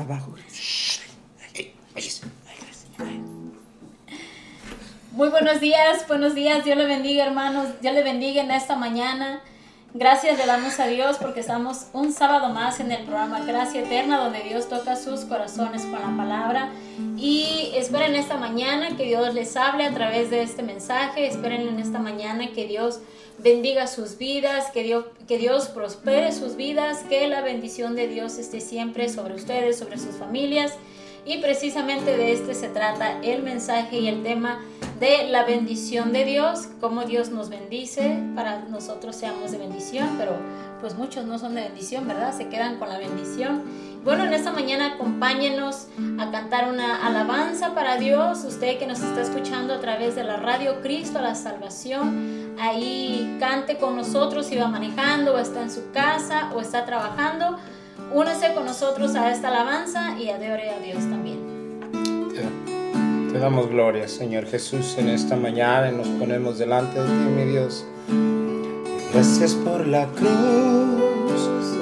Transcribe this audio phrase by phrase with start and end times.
[0.00, 0.34] abajo.
[5.12, 6.64] Muy buenos días, buenos días.
[6.64, 7.80] Dios le bendiga, hermanos.
[7.80, 9.40] Dios le bendiga en esta mañana.
[9.94, 14.18] Gracias le damos a Dios porque estamos un sábado más en el programa Gracia Eterna
[14.22, 16.68] donde Dios toca sus corazones con la palabra.
[17.16, 21.26] Y esperen esta mañana que Dios les hable a través de este mensaje.
[21.26, 23.00] Esperen en esta mañana que Dios
[23.38, 28.38] bendiga sus vidas, que Dios, que Dios prospere sus vidas, que la bendición de Dios
[28.38, 30.74] esté siempre sobre ustedes, sobre sus familias.
[31.24, 34.60] Y precisamente de este se trata el mensaje y el tema
[34.98, 40.32] de la bendición de Dios, cómo Dios nos bendice, para nosotros seamos de bendición, pero
[40.80, 42.36] pues muchos no son de bendición, ¿verdad?
[42.36, 43.62] Se quedan con la bendición.
[44.04, 49.20] Bueno, en esta mañana acompáñenos a cantar una alabanza para Dios, usted que nos está
[49.20, 54.68] escuchando a través de la radio Cristo, la salvación, ahí cante con nosotros si va
[54.68, 57.58] manejando o está en su casa o está trabajando
[58.12, 61.38] Únese con nosotros a esta alabanza y adore a Dios también.
[63.30, 67.44] Te damos gloria, Señor Jesús, en esta mañana y nos ponemos delante de ti, mi
[67.44, 67.84] Dios.
[69.12, 70.30] Gracias por la cruz,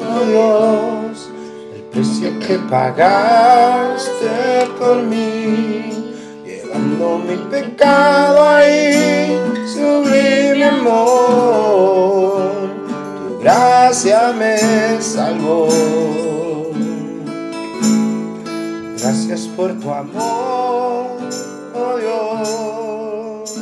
[0.03, 1.31] oh Dios,
[1.77, 4.27] el precio que pagaste
[4.81, 5.96] por mí,
[6.77, 12.07] llevando mi pecado ahí, sublime amor
[13.41, 15.69] gracia me salvó.
[18.99, 21.19] Gracias por tu amor,
[21.75, 23.55] oh Dios,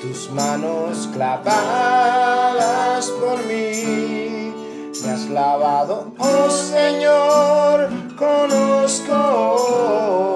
[0.00, 4.52] tus manos clavadas por mí.
[5.02, 10.35] Me has lavado, oh Señor, conozco tu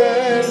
[0.00, 0.49] says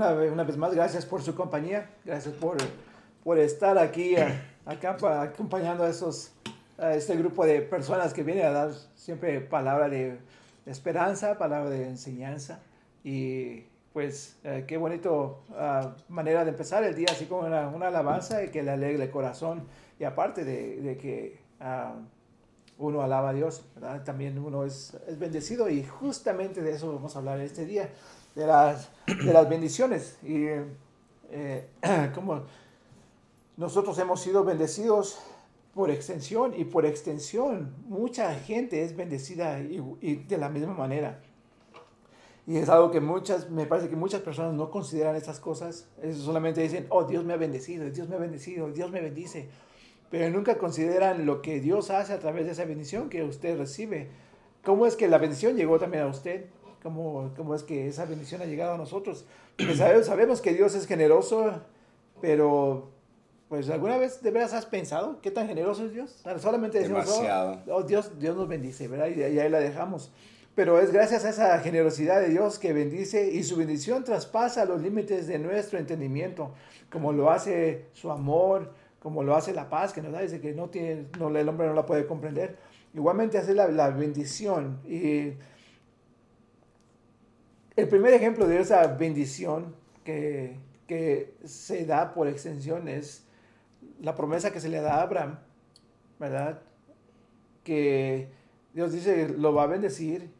[0.00, 2.56] una, una, vez más, gracias por su compañía, gracias por,
[3.22, 4.16] por estar aquí
[4.64, 6.32] acá, acompañando a esos,
[6.78, 10.18] a este grupo de personas que vienen a dar siempre palabra de
[10.64, 12.60] esperanza, palabra de enseñanza.
[13.04, 17.88] Y pues eh, qué bonito ah, manera de empezar el día, así como una, una
[17.88, 19.66] alabanza y que le alegre el corazón.
[19.98, 21.94] Y aparte de, de que ah,
[22.78, 24.02] uno alaba a Dios, ¿verdad?
[24.02, 27.90] también uno es, es, bendecido y justamente de eso vamos a hablar este día,
[28.40, 30.18] de las, de las bendiciones.
[30.22, 30.46] Y
[31.30, 31.68] eh,
[32.14, 32.42] como
[33.56, 35.20] nosotros hemos sido bendecidos
[35.74, 41.20] por extensión y por extensión mucha gente es bendecida y, de la misma manera.
[42.46, 45.88] Y es algo que muchas, me parece que muchas personas no consideran estas cosas.
[46.02, 49.48] Eso solamente dicen, oh, Dios me ha bendecido, Dios me ha bendecido, Dios me bendice.
[50.10, 54.08] Pero nunca consideran lo que Dios hace a través de esa bendición que usted recibe.
[54.64, 56.46] ¿Cómo es que la bendición llegó también a usted?
[56.82, 59.24] ¿Cómo, cómo es que esa bendición ha llegado a nosotros?
[59.56, 61.60] Porque sabemos, sabemos que Dios es generoso,
[62.20, 62.88] pero
[63.48, 66.22] pues alguna vez de veras has pensado qué tan generoso es Dios.
[66.38, 69.08] Solamente decimos, oh, oh, Dios, Dios nos bendice, ¿verdad?
[69.08, 70.12] Y, y ahí la dejamos.
[70.54, 74.80] Pero es gracias a esa generosidad de Dios que bendice y su bendición traspasa los
[74.80, 76.52] límites de nuestro entendimiento,
[76.90, 80.52] como lo hace su amor, como lo hace la paz que nos da, dice que
[80.52, 82.56] no tiene, no, el hombre no la puede comprender.
[82.94, 84.80] Igualmente hace la, la bendición.
[84.86, 85.32] Y
[87.76, 89.74] el primer ejemplo de esa bendición
[90.04, 90.56] que,
[90.86, 93.24] que se da por extensión es
[94.00, 95.38] la promesa que se le da a Abraham,
[96.18, 96.62] ¿verdad?
[97.62, 98.28] Que
[98.74, 100.30] Dios dice lo va a bendecir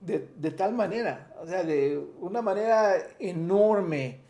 [0.00, 4.20] de, de, tal manera, o sea, de una manera enorme.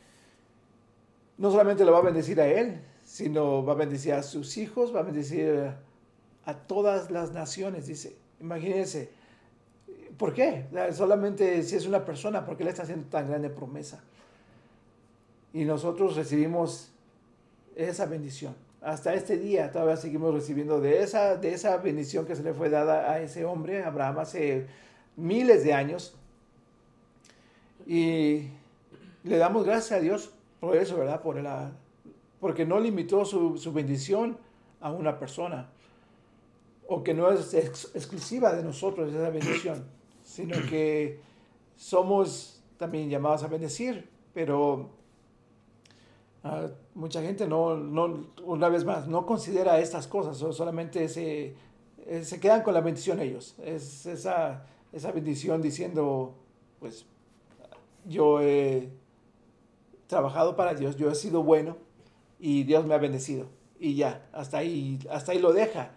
[1.37, 4.95] No solamente lo va a bendecir a él, sino va a bendecir a sus hijos,
[4.95, 5.73] va a bendecir
[6.45, 8.17] a todas las naciones, dice.
[8.41, 9.11] Imagínense,
[10.19, 10.67] ¿por qué?
[10.93, 14.03] Solamente si es una persona, ¿por qué le está haciendo tan grande promesa?
[15.53, 16.93] Y nosotros recibimos
[17.75, 18.55] esa bendición.
[18.83, 22.71] Hasta este día todavía seguimos recibiendo de esa, de esa bendición que se le fue
[22.71, 24.67] dada a ese hombre, Abraham, hace
[25.17, 26.15] miles de años.
[27.87, 28.49] Y
[29.25, 30.31] le damos gracias a Dios
[30.61, 31.21] por eso, ¿verdad?
[31.23, 31.73] Por la,
[32.41, 34.39] porque no limitó su, su bendición
[34.81, 35.69] a una persona.
[36.89, 39.85] O que no es ex exclusiva de nosotros esa bendición,
[40.37, 41.19] sino que
[41.77, 44.91] somos también llamados a bendecir, pero
[46.45, 51.55] uh, mucha gente no, no, una vez más, no considera estas cosas, solamente se,
[52.07, 53.55] eh, se quedan con la bendición ellos.
[53.65, 56.35] Es esa esa bendición diciendo,
[56.81, 57.05] pues
[58.07, 58.89] yo he
[60.07, 61.77] trabajado para Dios, yo he sido bueno
[62.39, 63.49] y Dios me ha bendecido.
[63.79, 65.91] Y ya, hasta ahí, hasta ahí lo deja.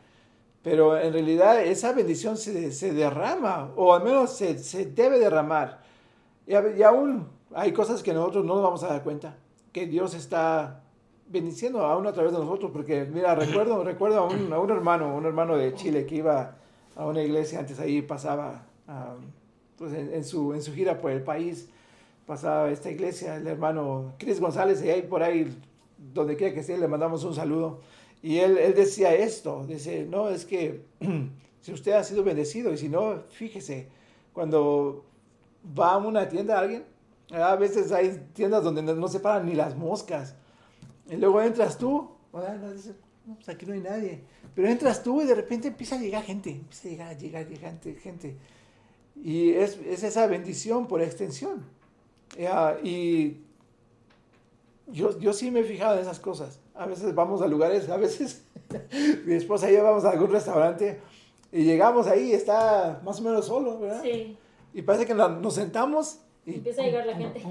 [0.62, 5.82] Pero en realidad esa bendición se, se derrama, o al menos se, se debe derramar.
[6.46, 9.38] Y, y, aún hay cosas que nosotros no nos vamos a dar cuenta,
[9.72, 10.82] que Dios está
[11.28, 15.16] bendiciendo aún a través de nosotros, porque mira, recuerdo, recuerdo a un, a un hermano,
[15.16, 16.56] un hermano de Chile que iba
[16.96, 18.64] a una iglesia, antes ahí pasaba
[19.78, 21.70] pues en, su, en su gira por el país
[22.26, 25.58] pasaba esta iglesia, el hermano Cris González, y ahí por ahí,
[26.14, 27.80] donde quiera que esté, le mandamos un saludo.
[28.22, 30.84] Y él, él decía esto, dice, no, es que
[31.62, 33.88] si usted ha sido bendecido, y si no, fíjese,
[34.34, 35.06] cuando
[35.78, 36.84] va a una tienda alguien,
[37.32, 40.36] a veces hay tiendas donde no, se paran ni las moscas,
[41.10, 42.10] y luego entras tú,
[42.76, 42.94] dice,
[43.36, 44.22] pues aquí no hay nadie,
[44.54, 48.00] pero entras tú y de repente empieza a llegar gente, empieza a llegar, llegar, llegar
[48.00, 48.38] gente.
[49.16, 51.66] y es, es esa bendición por extensión.
[52.84, 53.38] y
[54.88, 56.60] yo, yo sí me he fijado en esas cosas.
[56.80, 58.46] A veces vamos a lugares, a veces
[59.26, 61.02] mi esposa y yo vamos a algún restaurante
[61.52, 64.02] y llegamos ahí está más o menos solo, ¿verdad?
[64.02, 64.38] Sí.
[64.74, 66.56] Y parece que nos sentamos y...
[66.56, 67.44] Empieza a llegar la gente.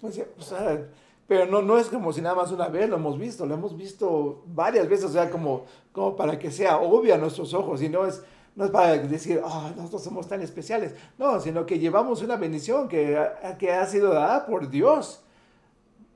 [0.00, 0.86] pues, o sea,
[1.26, 3.74] pero no, no es como si nada más una vez lo hemos visto, lo hemos
[3.74, 7.88] visto varias veces, o sea, como, como para que sea obvio a nuestros ojos, y
[7.88, 8.22] no es,
[8.54, 12.88] no es para decir, ah, nosotros somos tan especiales, no, sino que llevamos una bendición
[12.88, 13.18] que,
[13.58, 15.22] que ha sido dada por Dios,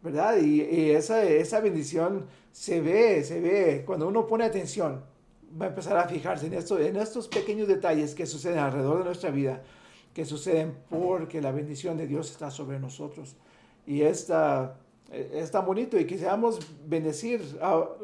[0.03, 0.37] ¿verdad?
[0.37, 2.27] Y, y, esa, esa bendición
[2.59, 5.05] se ve, se ve, cuando uno pone atención,
[5.61, 9.05] va a empezar a fijarse en, esto, en estos pequeños detalles que suceden alrededor de
[9.05, 9.63] nuestra vida,
[10.13, 13.37] que suceden porque la bendición de Dios está sobre nosotros.
[13.87, 14.77] Y esta,
[15.13, 17.41] es tan bonito y quisiéramos bendecir,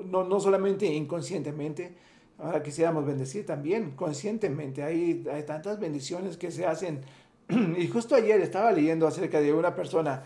[0.04, 1.96] no, no solamente inconscientemente,
[2.36, 4.82] Ahora quisiéramos bendecir también conscientemente.
[4.82, 7.02] Hay, hay tantas bendiciones que se hacen.
[7.78, 10.24] Y justo ayer estaba leyendo acerca de una persona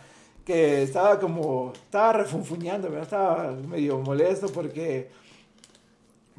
[0.48, 5.10] que estaba como, estaba refunfuñando, estaba medio molesto porque,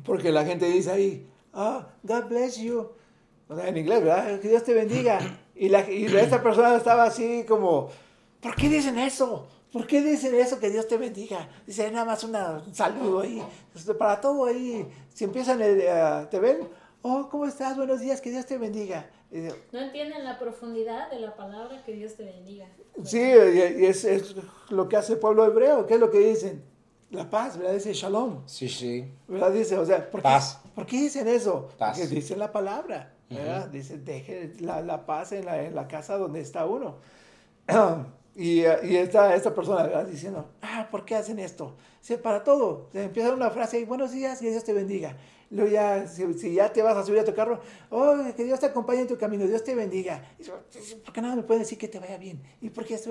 [0.04, 2.88] porque la gente dice ahí, ah, God bless you.
[3.48, 4.40] O sea, en inglés, ¿verdad?
[4.40, 5.20] Que Dios te bendiga.
[5.54, 7.90] Y, la, y esta persona estaba así como,
[8.42, 9.48] ¿por qué dicen eso?
[9.72, 10.60] ¿Por qué dicen eso?
[10.60, 11.48] Que Dios te bendiga.
[11.68, 12.34] Dice nada más un
[12.74, 13.44] saludo ahí.
[14.00, 14.88] Para todo ahí.
[15.14, 16.68] Si empiezan, el, uh, te ven,
[17.04, 17.78] oh, ¿cómo estás?
[17.78, 19.08] Buenos días, que Dios te bendiga.
[19.32, 22.68] No entienden la profundidad de la palabra que Dios te bendiga.
[23.04, 24.36] Sí, y es, es
[24.70, 25.86] lo que hace el pueblo hebreo.
[25.86, 26.64] ¿Qué es lo que dicen?
[27.12, 27.74] La paz, ¿verdad?
[27.74, 28.44] Dice shalom.
[28.46, 29.12] Sí, sí.
[29.28, 29.52] ¿Verdad?
[29.52, 30.62] Dice, o sea, ¿por qué, Paz.
[30.76, 31.70] ¿por qué dicen eso?
[31.78, 32.00] Paz.
[32.00, 33.68] Porque dicen la palabra, ¿verdad?
[33.68, 36.98] Dice, deje la, la paz en la, en la casa donde está uno.
[38.36, 40.06] y, y esta, esta persona ¿verdad?
[40.06, 41.76] diciendo, ah, ¿por qué hacen esto?
[42.00, 42.90] Dice, para todo.
[42.92, 45.16] Se empieza una frase, buenos días, que Dios te bendiga.
[45.52, 48.60] Luego ya, si, si ya te vas a subir a tu carro, oh, que Dios
[48.60, 50.24] te acompañe en tu camino, Dios te bendiga.
[50.38, 52.42] Y dice, ¿por qué nada me puede decir que te vaya bien?
[52.62, 53.10] ¿Y por qué esto?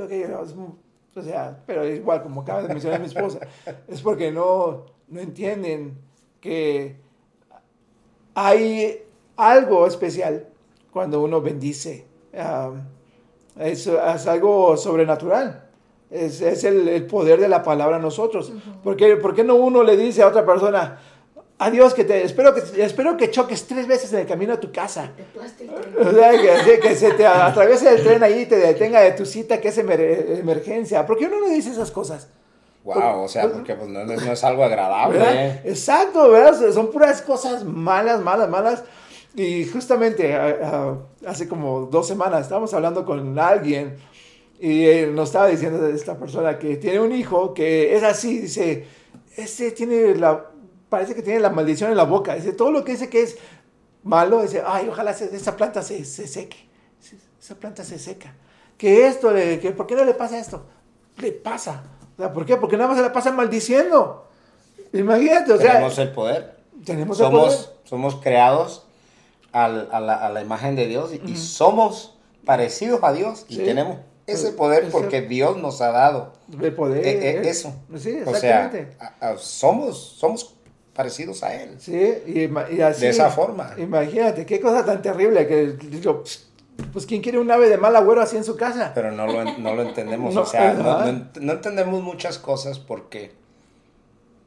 [0.57, 0.69] Muy-
[1.17, 3.41] o sea, pero igual, como acaba de mencionar mi esposa,
[3.89, 5.99] es porque no, no entienden
[6.41, 6.97] que
[8.35, 9.03] hay
[9.37, 10.47] algo especial
[10.93, 12.07] cuando uno bendice.
[12.37, 12.73] Ah,
[13.59, 15.65] es, es algo sobrenatural.
[16.11, 18.53] Es, es el, el poder de la palabra a nosotros.
[18.83, 20.99] ¿Por, qué, por qué no uno le dice a otra persona,
[21.59, 24.71] adiós, que te, espero, que, espero que choques tres veces en el camino a tu
[24.73, 25.13] casa?
[25.17, 25.75] De plástico.
[26.01, 26.31] O sea,
[26.65, 29.69] que, que se te atraviese el tren ahí y te detenga de tu cita, que
[29.69, 31.05] es emer- emergencia.
[31.07, 32.29] ¿Por qué uno no dice esas cosas?
[32.85, 35.19] Wow, o sea, porque pues, no, no es algo agradable.
[35.19, 35.47] ¿verdad?
[35.47, 35.63] ¿eh?
[35.65, 36.73] Exacto, ¿verdad?
[36.73, 38.85] Son puras cosas malas, malas, malas.
[39.35, 40.35] Y justamente
[41.27, 43.97] hace como dos semanas estábamos hablando con alguien
[44.59, 48.41] y él nos estaba diciendo de esta persona que tiene un hijo que es así,
[48.41, 48.87] dice,
[49.37, 50.47] ese tiene la,
[50.89, 53.37] parece que tiene la maldición en la boca, dice, todo lo que dice que es
[54.03, 56.69] malo, dice, ay, ojalá se- esa planta se, se seque,
[57.41, 58.35] esa planta se seca.
[58.77, 60.65] Que esto, le- que, ¿por qué no le pasa esto?
[61.19, 61.83] Le pasa.
[62.17, 62.57] O sea, ¿Por qué?
[62.57, 64.27] Porque nada más se la pasan maldiciendo.
[64.93, 66.57] Imagínate, o sea, Tenemos el poder.
[66.85, 67.51] tenemos el poder.
[67.51, 68.87] Somos, somos creados
[69.53, 73.57] al- a, la, a la imagen de Dios y, y somos parecidos a Dios y
[73.57, 73.65] Sí.
[73.65, 75.23] tenemos ese Es- poder porque.
[75.23, 77.05] Dios nos ha dado el poder.
[77.07, 77.75] eh, eh, eh, eso.
[77.97, 78.97] Sí, O sea, exactamente.
[79.01, 80.55] a- a- somos, somos
[80.99, 81.77] parecidos a Él.
[81.79, 81.93] Sí,
[82.27, 83.03] y, así.
[83.03, 83.71] De esa forma.
[83.79, 85.77] Imagínate, qué cosa tan terrible que
[86.93, 88.91] pues quién quiere un ave de mal agüero así en su casa.
[88.97, 90.35] Pero no lo, no lo entendemos.
[90.39, 93.31] No, o sea, no, entendemos muchas cosas porque...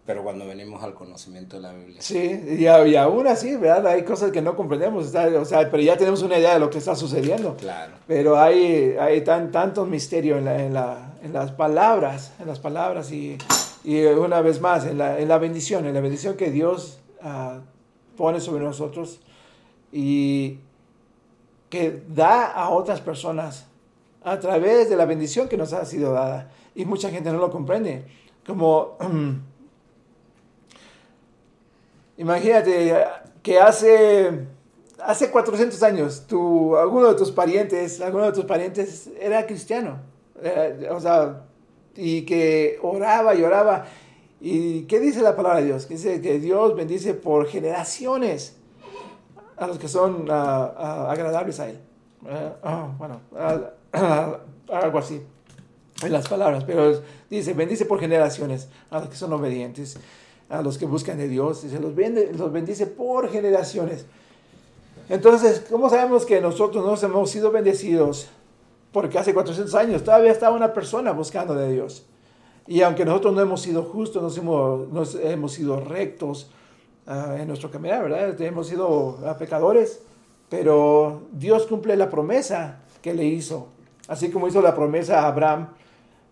[0.05, 2.01] Pero cuando venimos al conocimiento de la Biblia.
[2.01, 3.87] Sí, y, aún así, ¿verdad?
[3.87, 6.69] Hay cosas que no comprendemos, está- o sea, pero ya tenemos una idea de lo
[6.69, 7.55] que está sucediendo.
[7.55, 7.93] Claro.
[8.07, 12.59] Pero hay, hay tan, tanto misterio en, la- en, la- en las palabras, en las
[12.59, 13.37] palabras y,
[13.83, 17.61] y una vez más, en la, en la bendición, en la bendición que Dios ah,
[18.15, 19.19] pone sobre nosotros
[19.91, 20.59] y
[21.69, 23.65] que da a otras personas
[24.23, 26.51] a través de la bendición que nos ha sido dada.
[26.75, 28.05] Y mucha gente no lo comprende.
[28.45, 28.97] Como,
[32.17, 33.03] imagínate
[33.41, 34.45] que hace,
[34.99, 39.99] hace 400 años, tu, alguno de tus parientes, alguno de tus parientes era cristiano.
[40.43, 41.45] Eh, o sea,
[41.95, 43.85] y que oraba y oraba.
[44.39, 45.85] ¿Y qué dice la palabra de Dios?
[45.85, 48.55] Que dice que Dios bendice por generaciones
[49.57, 51.79] a los que son ah, ah, agradables a Él.
[52.27, 53.21] Eh, ah, bueno,
[54.71, 55.21] algo así
[56.03, 59.97] en las palabras, pero dice, bendice por generaciones a los que son obedientes,
[60.49, 64.05] a los que buscan de Dios, dice, los, bende- los bendice por generaciones.
[65.09, 68.29] Entonces, ¿cómo sabemos que nosotros nos hemos sido bendecidos?
[68.91, 72.05] Porque hace 400 años todavía estaba una persona buscando de Dios.
[72.67, 76.51] Y aunque nosotros no hemos sido justos, no hemos, sido rectos
[77.07, 78.39] ah, en nuestro caminar, ¿verdad?
[78.41, 80.01] Hemos sido ah, pecadores,
[80.49, 83.67] pero Dios cumple la promesa que le hizo.
[84.07, 85.69] Así como hizo la promesa a Abraham,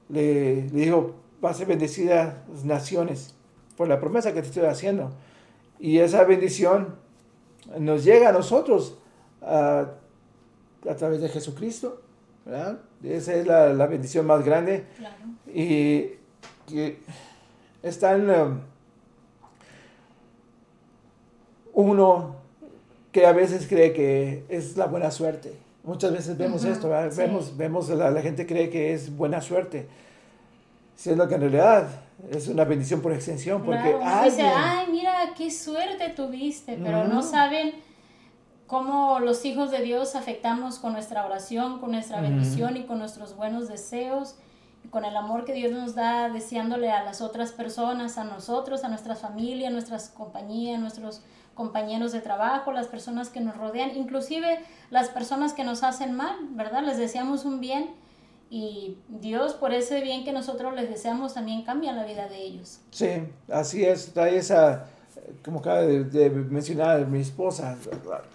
[0.09, 3.35] le, dijo, va a ser bendecida las naciones
[3.77, 5.11] por la promesa que te estoy haciendo.
[5.79, 6.95] Y esa bendición
[7.77, 8.97] nos llega a nosotros
[9.41, 9.87] ah,
[10.89, 12.01] a través de Jesucristo,
[12.49, 12.79] ¿verdad?
[13.03, 14.85] Esa es la, la bendición más grande.
[14.97, 15.15] Claro.
[15.53, 16.17] Y
[16.67, 16.99] que
[17.83, 18.59] están um,
[21.73, 22.35] uno
[23.11, 25.53] que a veces cree que es la buena suerte.
[25.83, 27.11] Muchas veces vemos Ujú, esto, ¿verdad?
[27.11, 27.17] sí.
[27.17, 29.87] vemos, vemos la, la gente cree que es buena suerte,
[30.95, 31.87] siendo que en realidad
[32.31, 36.77] es una bendición por extensión, porque Claro, uno dice, alguien- ay, mira, qué suerte tuviste,
[36.83, 37.73] pero no saben
[38.69, 43.35] cómo los hijos de Dios afectamos con nuestra oración, con nuestra bendición y con nuestros
[43.35, 44.35] buenos deseos
[44.85, 48.83] y con el amor que Dios nos da deseándole a las otras personas, a nosotros,
[48.83, 51.23] a nuestra familia, a nuestras compañías, a nuestros
[51.55, 54.59] compañeros de trabajo, las personas que nos rodean, inclusive
[54.91, 56.83] las personas que nos hacen mal, ¿verdad?
[56.83, 57.89] Les deseamos un bien
[58.51, 62.81] y Dios por ese bien que nosotros les deseamos también cambia la vida de ellos.
[62.91, 64.13] Sí, así es.
[64.13, 64.85] Trae esa,
[65.43, 67.77] como acaba de, de mencionar mi esposa,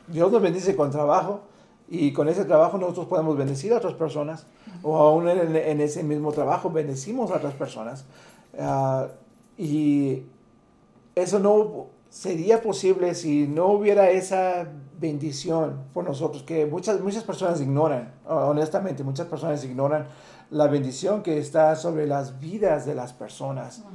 [0.09, 1.43] Dios nos bendice con trabajo
[1.89, 4.47] y con ese trabajo nosotros podemos bendecir a otras personas
[4.83, 8.05] o aún en, en ese mismo trabajo bendecimos a otras personas.
[8.59, 9.09] Ah,
[9.57, 10.23] y
[11.15, 17.61] eso no sería posible si no hubiera esa bendición por nosotros, que muchas, muchas personas
[17.61, 20.07] ignoran, honestamente, muchas personas ignoran
[20.51, 23.83] la bendición que está sobre las vidas de las personas.
[23.85, 23.91] Ah,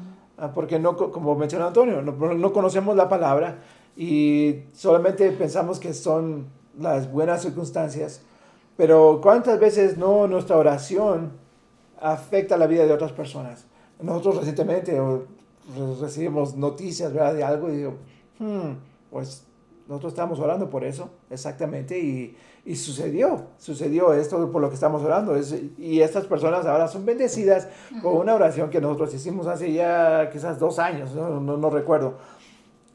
[0.54, 3.58] porque no, como mencionó Antonio, no, no, conocemos la palabra
[3.98, 6.48] y solamente pensamos que son
[6.80, 8.22] las buenas circunstancias,
[8.78, 11.34] pero ¿cuántas veces no nuestra oración
[12.00, 13.66] afecta la vida de otras personas?
[14.02, 14.98] Nosotros recientemente
[16.00, 17.34] recibimos noticias ¿verdad?
[17.34, 17.94] de algo y digo,
[18.40, 18.72] hmm,
[19.12, 19.44] pues
[19.90, 25.02] nosotros estamos orando por eso, exactamente, y, y, sucedió, sucedió esto por lo que estamos
[25.02, 27.68] orando, es, y estas personas ahora son bendecidas
[28.04, 32.20] con una oración que nosotros hicimos hace ya quizás dos años, no, no, recuerdo.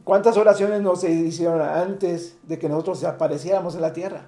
[0.05, 4.27] ¿Cuántas oraciones no se hicieron antes de que nosotros apareciéramos en la tierra?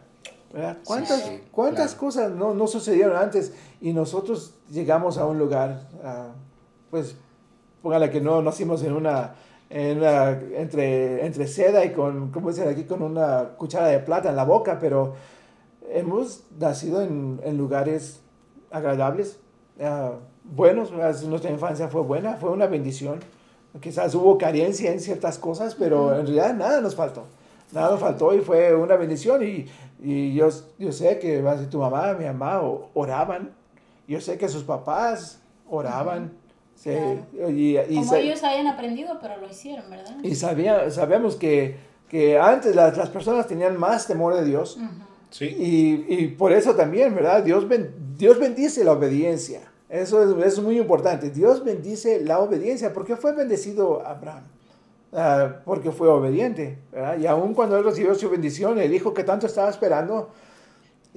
[0.84, 6.32] ¿Cuántas, cuántas cosas no, no, sucedieron antes y nosotros llegamos a un lugar, uh,
[6.90, 7.14] pues
[7.80, 9.34] póngale que no nacimos en una
[9.68, 10.02] en
[10.54, 12.84] entre, entre seda y con, ¿cómo dicen aquí?
[12.84, 15.14] Con una cuchara de plata en la boca, pero
[15.90, 18.20] hemos nacido en, en lugares
[18.70, 19.38] agradables,
[19.78, 20.92] uh, buenos,
[21.24, 23.20] nuestra infancia fue buena, fue una bendición.
[23.80, 27.24] Quizás hubo carencia en ciertas cosas, pero en realidad nada nos faltó.
[27.72, 29.42] Nada nos faltó y fue una bendición.
[29.42, 29.66] Y,
[30.00, 32.62] y yo, yo sé que tu mamá, mi mamá
[32.94, 33.50] oraban.
[34.08, 36.32] Yo sé que sus papás oraban.
[36.76, 36.90] Sí,
[37.48, 40.16] y, Como ellos hayan aprendido, pero lo hicieron, ¿verdad?
[40.22, 41.76] Y sabía, sabemos que,
[42.08, 44.78] que antes las, las, personas tenían más temor de Dios.
[45.30, 45.46] Sí.
[45.46, 47.42] Y, y, por eso también, ¿verdad?
[47.42, 49.62] Dios, ben, Dios bendice la obediencia.
[49.88, 51.30] Eso es, es, muy importante.
[51.30, 52.92] Dios bendice la obediencia.
[52.92, 54.44] ¿Por qué fue bendecido Abraham?
[55.12, 56.78] Uh, porque fue obediente.
[56.92, 57.18] ¿verdad?
[57.18, 60.30] Y aún cuando él recibió su bendición, el hijo que tanto estaba esperando,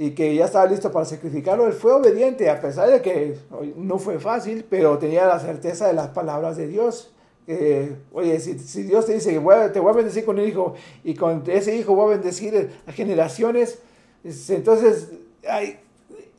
[0.02, 3.38] y que ya estaba listo para sacrificarlo, él fue obediente, a pesar de que
[3.76, 7.12] no fue fácil, pero tenía la certeza de las palabras de Dios.
[8.14, 9.40] oye, si, si, Dios te dice que
[9.74, 12.94] te voy a bendecir con un hijo y con ese hijo voy a bendecir a
[12.94, 13.80] generaciones,
[14.24, 15.10] entonces,
[15.46, 15.78] hay,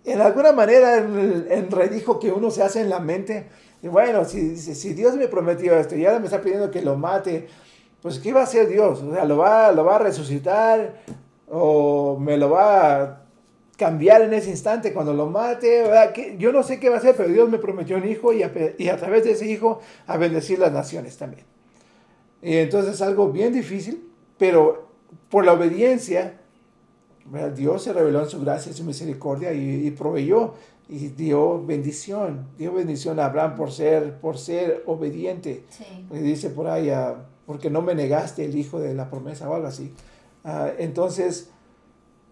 [0.07, 3.45] en alguna manera, en redijo que uno se hace en la mente,
[3.83, 7.47] bueno, si, si Dios me prometió esto y ahora me está pidiendo que lo mate,
[8.01, 9.03] pues ¿qué va a hacer Dios?
[9.03, 11.03] O sea, ¿lo va, lo va a resucitar?
[11.47, 13.21] ¿O me lo va a
[13.81, 15.85] cambiar en ese instante cuando lo mate.
[16.39, 18.53] Yo no sé qué va a hacer, pero Dios me prometió un hijo y a,
[18.77, 21.45] y a, través de ese hijo a bendecir las naciones también.
[22.43, 24.91] Y entonces es algo bien difícil, pero
[25.31, 26.41] por la obediencia,
[27.57, 30.53] Dios se reveló en su gracia y su misericordia y, proveyó
[30.87, 35.65] y dio bendición, dio bendición a Abraham por ser, por ser obediente.
[36.11, 37.17] Y dice por ahí, ah,
[37.47, 39.95] porque no me negaste el hijo de la promesa o algo así.
[40.45, 41.51] Ah, entonces,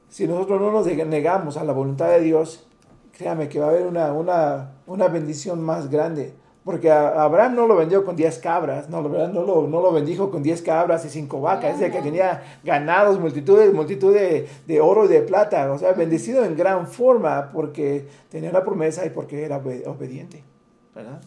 [0.09, 2.67] si nosotros no nos negamos a la voluntad de Dios,
[3.13, 6.35] créame que va a haber una, una, una bendición más grande.
[6.65, 10.43] Porque Abraham no lo vendió con 10 cabras, no, no, lo, no lo bendijo con
[10.43, 15.07] 10 cabras y 5 vacas, es decir, que tenía ganados, multitudes, multitud de, de, oro
[15.07, 19.45] y de plata, o sea, bendecido en gran forma porque tenía una promesa y porque
[19.45, 20.45] era obediente,
[20.95, 21.23] ¿verdad?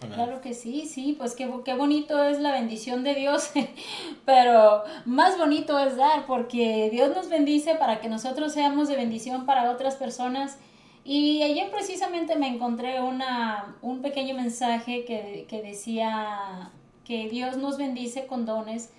[0.00, 3.50] Claro que sí, sí, pues qué, qué bonito es la bendición de Dios,
[4.26, 9.46] pero más bonito es dar, porque Dios nos bendice para que nosotros seamos de bendición
[9.46, 10.58] para otras personas.
[11.02, 16.72] Y ayer precisamente me encontré una, un pequeño mensaje que, que decía
[17.04, 18.90] que Dios nos bendice con dones,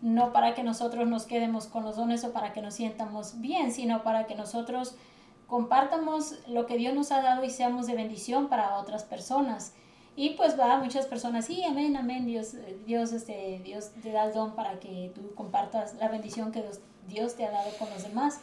[0.00, 3.70] no para que nosotros nos quedemos con los dones o para que nos sientamos bien,
[3.70, 4.96] sino para que nosotros
[5.46, 9.74] compartamos lo que Dios nos ha dado y seamos de bendición para otras personas.
[10.14, 14.54] Y pues va muchas personas, sí, amén, amén, Dios, Dios, este, Dios te da don
[14.54, 16.62] para que tú compartas la bendición que
[17.08, 18.40] Dios, te ha dado con los demás.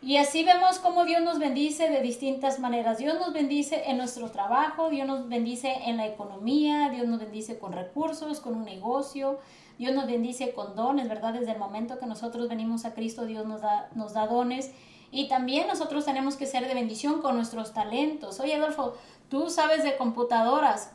[0.00, 2.98] Y así vemos cómo Dios nos bendice de distintas maneras.
[2.98, 7.58] Dios nos bendice en nuestro trabajo, Dios nos bendice en la economía, Dios nos bendice
[7.58, 9.40] con recursos, con un negocio,
[9.78, 11.32] Dios nos bendice con dones, ¿verdad?
[11.34, 14.70] Desde el momento que nosotros venimos a Cristo, Dios nos da, nos da dones.
[15.10, 18.40] Y también nosotros tenemos que ser de bendición con nuestros talentos.
[18.40, 18.94] Oye, Adolfo,
[19.28, 20.92] tú sabes de computadoras.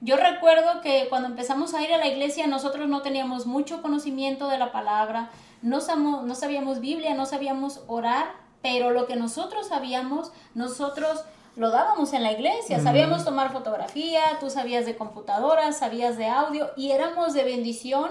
[0.00, 4.48] Yo recuerdo que cuando empezamos a ir a la iglesia nosotros no teníamos mucho conocimiento
[4.48, 5.30] de la palabra,
[5.62, 5.80] no,
[6.22, 11.24] no sabíamos Biblia, no sabíamos orar, pero lo que nosotros sabíamos, nosotros
[11.56, 12.80] lo dábamos en la iglesia.
[12.80, 18.10] Sabíamos tomar fotografía, tú sabías de computadoras, sabías de audio y éramos de bendición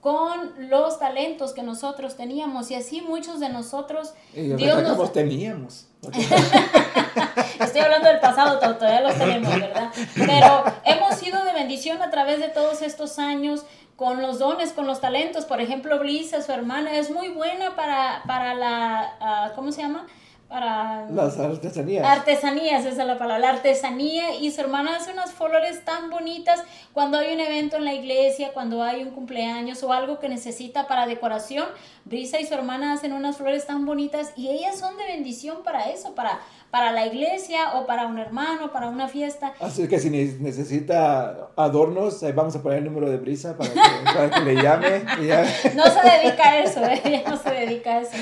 [0.00, 5.88] con los talentos que nosotros teníamos y así muchos de nosotros Dios nos teníamos
[7.60, 12.40] estoy hablando del pasado todavía los tenemos verdad pero hemos sido de bendición a través
[12.40, 13.64] de todos estos años
[13.96, 15.46] con los dones con los talentos.
[15.46, 20.06] Por ejemplo Blisa su hermana es muy buena para para la ah, cómo se llama
[20.48, 22.06] para Las artesanías.
[22.06, 26.62] Artesanías, esa es la palabra, la artesanía y su hermana hace unas flores tan bonitas
[26.92, 30.86] cuando hay un evento en la iglesia, cuando hay un cumpleaños o algo que necesita
[30.86, 31.66] para decoración.
[32.04, 35.90] Brisa y su hermana hacen unas flores tan bonitas y ellas son de bendición para
[35.90, 36.38] eso, para,
[36.70, 39.52] para la iglesia o para un hermano, para una fiesta.
[39.60, 43.80] Así que si ne- necesita adornos, vamos a poner el número de Brisa para que,
[44.04, 45.02] para que le llame.
[45.20, 45.44] y ya.
[45.74, 47.00] No se dedica a eso, ¿eh?
[47.04, 48.16] ella no se dedica a eso.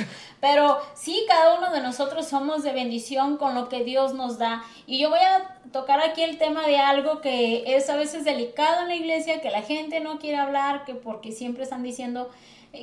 [0.45, 4.63] Pero sí, cada uno de nosotros somos de bendición con lo que Dios nos da.
[4.87, 8.83] Y yo voy a tocar aquí el tema de algo que es a veces delicado
[8.83, 12.31] en la iglesia, que la gente no quiere hablar, que porque siempre están diciendo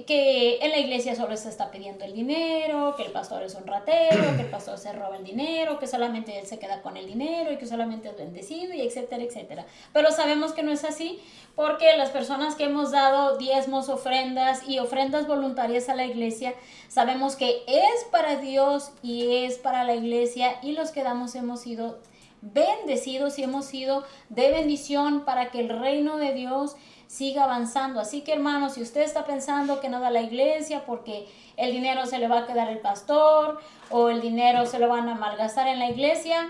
[0.06, 3.68] que en la iglesia solo se está pidiendo el dinero, que el pastor es un
[3.68, 7.06] ratero, que el pastor se roba el dinero, que solamente él se queda con el
[7.06, 9.66] dinero y que solamente es bendecido y etcétera, etcétera.
[9.94, 11.20] Pero sabemos que no es así
[11.56, 16.54] porque las personas que hemos dado diezmos, ofrendas y ofrendas voluntarias a la iglesia,
[16.88, 21.62] sabemos que es para Dios y es para la iglesia y los que damos hemos
[21.62, 22.00] sido
[22.42, 26.76] bendecidos y hemos sido de bendición para que el reino de Dios
[27.12, 28.00] siga avanzando.
[28.00, 32.06] Así que hermanos, si usted está pensando que no da la iglesia porque el dinero
[32.06, 35.68] se le va a quedar el pastor o el dinero se lo van a malgastar
[35.68, 36.50] en la iglesia,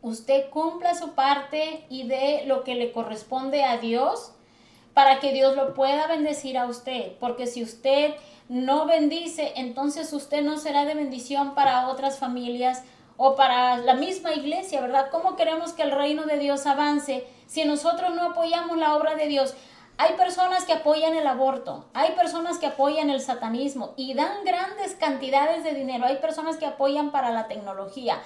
[0.00, 4.32] usted cumpla su parte y dé lo que le corresponde a Dios
[4.94, 7.12] para que Dios lo pueda bendecir a usted.
[7.20, 8.14] Porque si usted
[8.48, 12.84] no bendice, entonces usted no será de bendición para otras familias
[13.18, 15.10] o para la misma iglesia, ¿verdad?
[15.10, 19.26] ¿Cómo queremos que el reino de Dios avance si nosotros no apoyamos la obra de
[19.28, 19.54] Dios?
[19.96, 24.94] Hay personas que apoyan el aborto, hay personas que apoyan el satanismo y dan grandes
[24.96, 28.18] cantidades de dinero, hay personas que apoyan para la tecnología,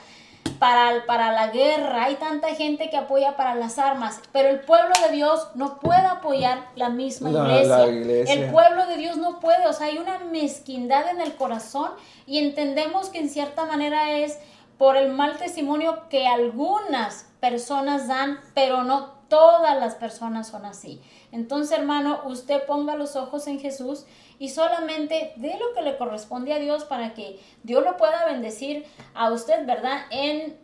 [0.58, 4.94] para, para la guerra, hay tanta gente que apoya para las armas, pero el pueblo
[5.06, 7.76] de Dios no puede apoyar la misma La- iglesia.
[7.78, 8.34] la iglesia.
[8.34, 11.90] El pueblo de Dios no puede, o sea, hay una mezquindad en el corazón
[12.26, 14.38] y entendemos que en cierta manera es
[14.78, 21.02] por el mal testimonio que algunas personas dan, pero no todas las personas son así.
[21.32, 24.06] Entonces, hermano, usted ponga los ojos en Jesús
[24.38, 28.86] y solamente dé lo que le corresponde a Dios para que Dios lo pueda bendecir
[29.14, 30.00] a usted, ¿verdad?
[30.10, 30.56] En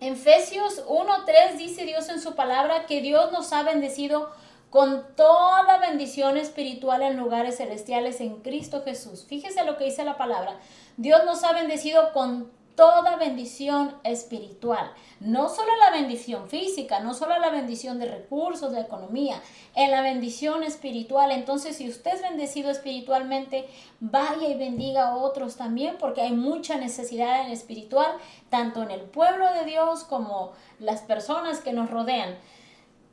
[0.00, 4.30] en Efesios 1.3 dice Dios en su palabra que Dios nos ha bendecido
[4.70, 9.26] con toda bendición espiritual en lugares celestiales en Cristo Jesús.
[9.28, 10.58] Fíjese lo que dice la palabra.
[10.96, 14.90] Dios nos ha bendecido con toda bendición espiritual.
[15.20, 19.38] No solo la bendición física, no solo la bendición de recursos, de economía,
[19.74, 21.30] en la bendición espiritual.
[21.30, 23.68] Entonces, si usted es bendecido espiritualmente,
[24.00, 28.12] vaya y bendiga a otros también, porque hay mucha necesidad en espiritual,
[28.48, 32.34] tanto en el pueblo de Dios como las personas que nos rodean.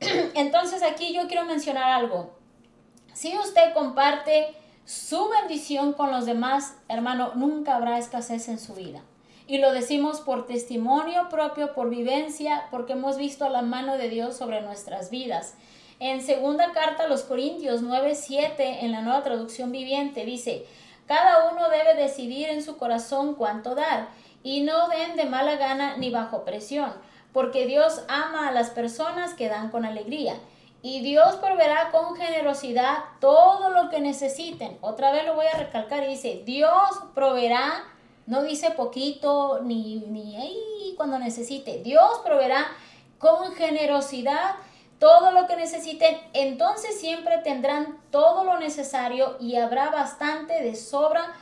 [0.34, 2.30] Entonces, aquí yo quiero mencionar algo.
[3.12, 9.02] Si usted comparte su bendición con los demás, hermano, nunca habrá escasez en su vida.
[9.48, 14.36] Y lo decimos por testimonio propio, por vivencia, porque hemos visto la mano de Dios
[14.36, 15.54] sobre nuestras vidas.
[16.00, 20.66] En segunda carta a los Corintios 9:7 en la Nueva Traducción Viviente dice,
[21.06, 24.08] cada uno debe decidir en su corazón cuánto dar
[24.42, 26.92] y no den de mala gana ni bajo presión,
[27.32, 30.34] porque Dios ama a las personas que dan con alegría.
[30.82, 34.76] Y Dios proveerá con generosidad todo lo que necesiten.
[34.82, 37.82] Otra vez lo voy a recalcar dice, Dios proveerá,
[38.28, 41.82] no dice poquito ni, ni cuando necesite.
[41.82, 42.66] Dios proveerá
[43.18, 44.54] con generosidad
[44.98, 46.16] todo lo que necesiten.
[46.32, 51.32] Entonces siempre tendrán todo lo necesario y habrá bastante de sobra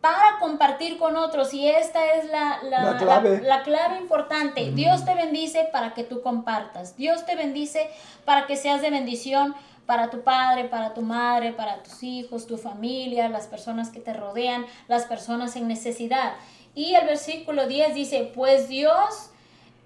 [0.00, 1.54] para compartir con otros.
[1.54, 3.40] Y esta es la, la, La clave.
[3.40, 4.70] la- la clave importante.
[4.72, 6.96] Dios te bendice para que tú compartas.
[6.96, 7.88] Dios te bendice
[8.26, 9.54] para que seas de bendición
[9.86, 14.12] para tu padre, para tu madre, para tus hijos, tu familia, las personas que te
[14.12, 16.34] rodean, las personas en necesidad.
[16.74, 19.30] Y el versículo 10 dice, pues Dios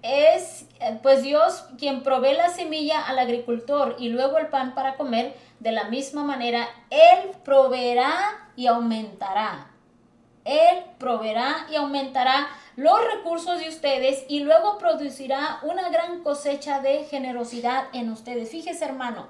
[0.01, 4.95] es, eh, pues Dios quien provee la semilla al agricultor y luego el pan para
[4.95, 8.15] comer, de la misma manera, Él proveerá
[8.55, 9.67] y aumentará.
[10.45, 17.03] Él proveerá y aumentará los recursos de ustedes y luego producirá una gran cosecha de
[17.03, 18.49] generosidad en ustedes.
[18.49, 19.27] Fíjese, hermano,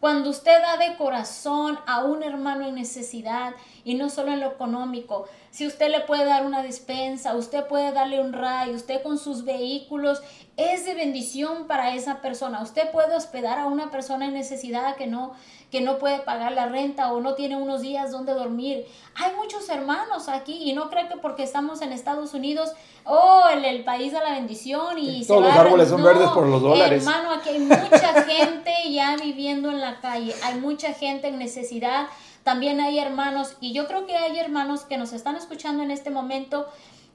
[0.00, 4.48] cuando usted da de corazón a un hermano en necesidad y no solo en lo
[4.48, 9.18] económico, si usted le puede dar una despensa, usted puede darle un ray, usted con
[9.18, 10.22] sus vehículos,
[10.56, 12.62] es de bendición para esa persona.
[12.62, 15.32] Usted puede hospedar a una persona en necesidad que no
[15.70, 18.86] que no puede pagar la renta o no tiene unos días donde dormir.
[19.14, 22.72] Hay muchos hermanos aquí y no creo que porque estamos en Estados Unidos,
[23.04, 26.06] oh, el, el país de la bendición y Que se todos los árboles son No,
[26.06, 27.06] verdes por los dólares.
[27.06, 32.08] Hermano, aquí hay mucha gente ya viviendo en la calle, hay mucha gente en necesidad.
[32.42, 36.10] También hay hermanos, y yo creo que hay hermanos que nos están escuchando en este
[36.10, 36.66] momento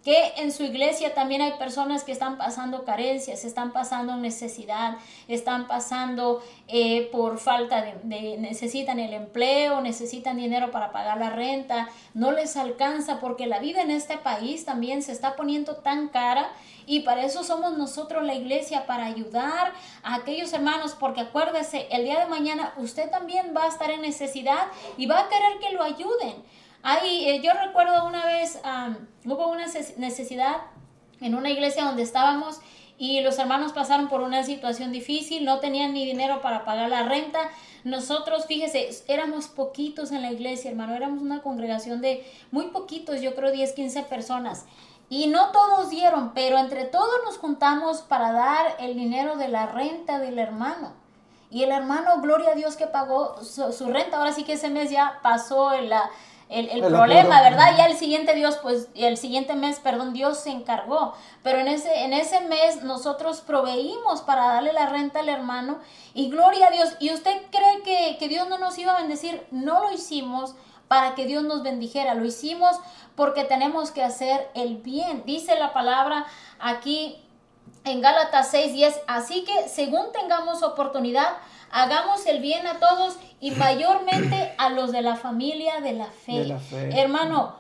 [0.06, 5.68] que en su iglesia también hay personas que están pasando carencias, están pasando necesidad, están
[5.68, 12.32] pasando eh, por falta de, necesitan el empleo, necesitan dinero para pagar la renta, no
[12.32, 16.52] les alcanza porque la vida en este país también se está poniendo tan cara
[16.86, 22.04] y para eso somos nosotros la iglesia, para ayudar a aquellos hermanos, porque acuérdese, el
[22.04, 25.72] día de mañana usted también va a estar en necesidad y va a querer que
[25.72, 26.36] lo ayuden.
[26.88, 28.60] Ahí, eh, yo recuerdo una vez,
[29.26, 29.66] hubo una
[29.98, 30.58] necesidad
[31.20, 32.60] en una iglesia donde estábamos
[33.00, 37.02] y los hermanos pasaron por una situación difícil, no tenían ni dinero para pagar la
[37.02, 37.40] renta.
[37.84, 43.34] Nosotros, fíjese, éramos poquitos en la iglesia, hermano, éramos una congregación de muy poquitos, yo
[43.34, 44.68] creo 10, 15 personas.
[45.10, 49.66] Y no todos dieron, pero entre todos nos juntamos para dar el dinero de la
[49.66, 50.94] renta del hermano.
[51.50, 54.70] Y el hermano, gloria a Dios que pagó su, su renta, ahora sí que ese
[54.70, 56.12] mes ya pasó la
[56.50, 57.76] el, el, problema, ¿verdad?
[57.76, 61.14] Ya el siguiente Dios, pues, el siguiente mes, perdón, Dios se encargó.
[61.42, 65.80] Pero en ese, en ese mes nosotros proveímos para darle la renta al hermano
[66.14, 66.90] y gloria a Dios.
[67.00, 69.46] ¿Y usted cree que, que Dios no nos iba a bendecir?
[69.50, 70.56] No lo hicimos
[70.88, 72.80] para que Dios nos bendijera, lo hicimos
[73.16, 75.24] porque tenemos que hacer el bien.
[75.26, 76.26] Dice la palabra
[76.60, 77.22] aquí
[77.84, 81.38] en Gálatas 6:10, así que según tengamos oportunidad,
[81.76, 86.56] hagamos el bien a todos y mayormente a los de la familia de la fe.
[86.94, 87.54] Hermano,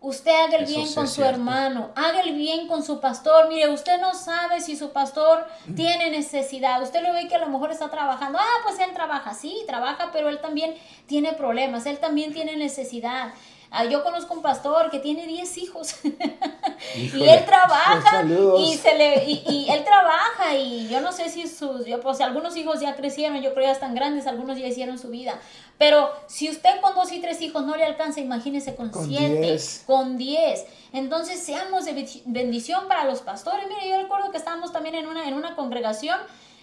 [0.00, 3.48] usted haga el bien con su hermano, haga el bien con su pastor.
[3.48, 6.80] Mire, usted no sabe si su pastor tiene necesidad.
[6.80, 8.38] Usted lo ve que a lo mejor está trabajando.
[8.38, 10.76] Ah, pues él trabaja, sí, trabaja, pero él también
[11.06, 13.32] tiene problemas, él también tiene necesidad.
[13.78, 15.96] Ah, yo conozco un pastor que tiene 10 hijos
[16.96, 18.24] y él trabaja
[18.58, 22.80] y, se le, y, él trabaja y yo no sé si sus, pues algunos hijos
[22.80, 25.38] ya crecieron, yo creo ya están grandes, algunos ya hicieron su vida,
[25.76, 30.16] pero si usted con dos y tres hijos no le alcanza, imagínese con, siete, con
[30.16, 30.64] diez.
[30.94, 33.66] Entonces seamos de bendición para los pastores.
[33.68, 36.18] Mire, yo recuerdo que estábamos también en una, en una congregación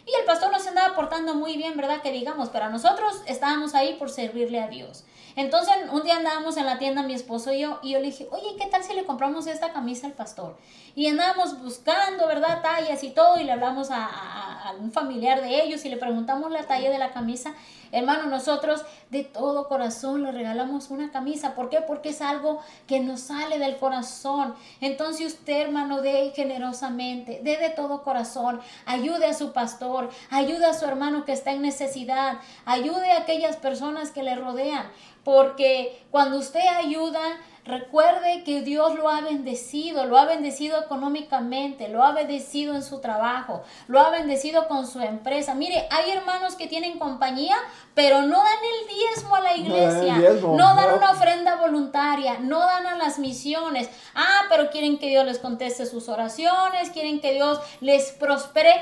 [0.07, 2.01] y el pastor nos andaba portando muy bien, ¿verdad?
[2.01, 5.03] Que digamos, pero nosotros estábamos ahí por servirle a Dios.
[5.35, 8.27] Entonces, un día andábamos en la tienda, mi esposo y yo, y yo le dije,
[8.31, 10.55] oye, ¿qué tal si le compramos esta camisa al pastor?
[10.95, 12.61] Y andábamos buscando, ¿verdad?
[12.61, 16.63] Tallas y todo, y le hablamos a, un familiar de ellos y le preguntamos la
[16.63, 17.53] talla de la camisa.
[17.91, 21.53] Hermano, nosotros de todo corazón le regalamos una camisa.
[21.53, 21.81] ¿Por qué?
[21.81, 24.55] Porque es algo que nos sale del corazón.
[24.81, 30.73] Entonces usted, hermano, dé generosamente, dé de todo corazón, ayude a su pastor, ayude a
[30.73, 34.87] su hermano que está en necesidad, ayude a aquellas personas que le rodean.
[35.23, 37.21] Porque cuando usted ayuda,
[37.65, 42.99] Recuerde que Dios lo ha bendecido, lo ha bendecido económicamente, lo ha bendecido en su
[42.99, 45.55] trabajo, lo ha bendecido con su empresa.
[45.55, 47.55] Mire, hay hermanos que tienen compañía,
[47.93, 52.85] pero no dan el diezmo a la iglesia, no dan, una ofrenda voluntaria, no dan
[52.85, 53.89] a las misiones.
[54.13, 58.73] Ah, pero quieren que Dios les conteste sus oraciones, quieren que Dios les prospere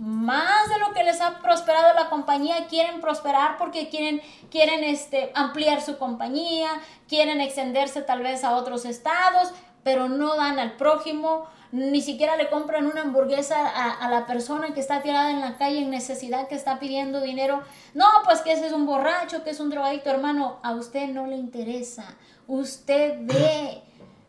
[0.00, 5.30] más de lo que les ha prosperado la compañía, quieren prosperar porque quieren, quieren este,
[5.34, 6.70] ampliar su compañía,
[7.06, 9.52] quieren extenderse tal vez a otros estados,
[9.84, 14.72] pero no dan al prójimo, ni siquiera le compran una hamburguesa a, a, la persona
[14.72, 17.62] que está tirada en la calle en necesidad, que está pidiendo dinero.
[17.92, 21.26] No, pues que ese es un borracho, que es un drogadicto, hermano, a usted no
[21.26, 22.16] le interesa.
[22.46, 23.82] Usted ve,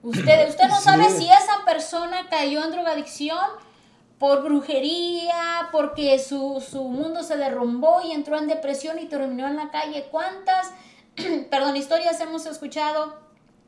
[0.04, 3.40] usted, usted no sabe si esa persona cayó en drogadicción
[4.22, 9.56] por brujería, porque su, su, mundo se derrumbó y entró en depresión y terminó en
[9.56, 10.06] la calle.
[10.12, 10.70] ¿Cuántas,
[11.50, 13.16] perdón, historias hemos escuchado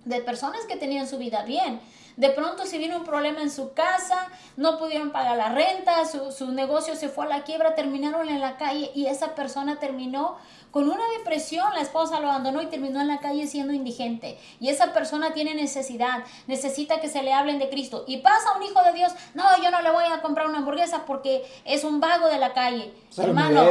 [0.05, 1.79] de personas que tenían su vida bien?
[2.17, 6.31] De pronto se vino un problema en su casa, no pudieron pagar la renta, su,
[6.31, 10.37] su negocio se fue a la quiebra, terminaron en la calle y esa persona terminó
[10.73, 14.39] con una depresión, la esposa lo abandonó y terminó en la calle siendo indigente.
[14.59, 18.05] Y esa persona tiene necesidad, necesita que se le hablen de Cristo.
[18.07, 21.05] Y pasa un hijo de Dios, no, yo no le voy a comprar una hamburguesa
[21.05, 22.91] porque es un vago de la calle.
[23.15, 23.67] Hermano,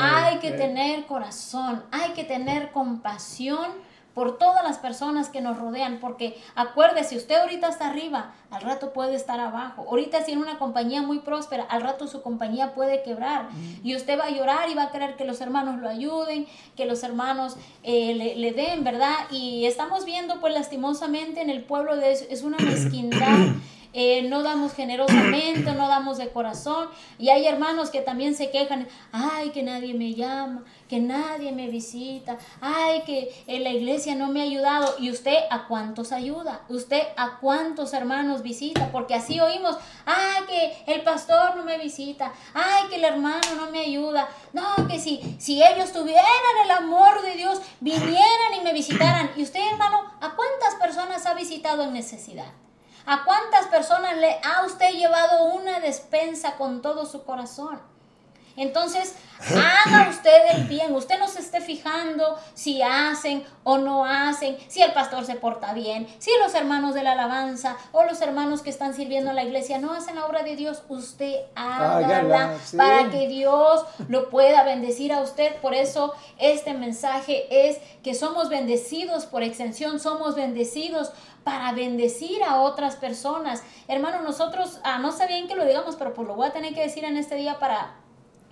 [0.00, 3.86] hay que tener corazón, hay que tener compasión
[4.18, 8.92] por todas las personas que nos rodean, porque acuérdese, usted ahorita está arriba, al rato
[8.92, 9.86] puede estar abajo.
[9.88, 13.48] Ahorita tiene una compañía muy próspera, al rato su compañía puede quebrar.
[13.84, 16.84] Y usted va a llorar y va a querer que los hermanos lo ayuden, que
[16.84, 17.54] los hermanos
[17.84, 19.14] eh, le, den, ¿verdad?
[19.30, 23.38] Y estamos viendo, pues lastimosamente en el pueblo de es una mezquindad.
[23.94, 26.88] Eh, no damos generosamente, no damos de corazón.
[27.18, 31.68] Y hay hermanos que también se quejan, ay, que nadie me llama, que nadie me
[31.68, 34.96] visita, ay, que en la iglesia no me ha ayudado.
[34.98, 36.62] ¿Y usted a cuántos ayuda?
[36.68, 38.90] ¿Usted a cuántos hermanos visita?
[38.90, 43.70] Porque así oímos, ay, que el pastor no me visita, ay, que el hermano no
[43.70, 44.28] me ayuda.
[44.52, 46.24] No, que si, si ellos tuvieran
[46.64, 49.30] el amor de Dios, vinieran y me visitaran.
[49.36, 52.52] ¿Y usted, hermano, a cuántas personas ha visitado en necesidad?
[53.06, 57.80] ¿A cuántas personas le ha usted llevado una despensa con todo su corazón?
[58.58, 60.94] Entonces, haga usted el bien.
[60.94, 65.72] Usted no se esté fijando si hacen o no hacen, si el pastor se porta
[65.72, 69.44] bien, si los hermanos de la alabanza o los hermanos que están sirviendo en la
[69.44, 70.82] iglesia no hacen la obra de Dios.
[70.88, 75.56] Usted hágala para que Dios lo pueda bendecir a usted.
[75.56, 81.12] Por eso este mensaje es que somos bendecidos por extensión, somos bendecidos
[81.44, 83.62] para bendecir a otras personas.
[83.86, 86.82] Hermano, nosotros, ah, no sabían que lo digamos, pero pues lo voy a tener que
[86.82, 87.94] decir en este día para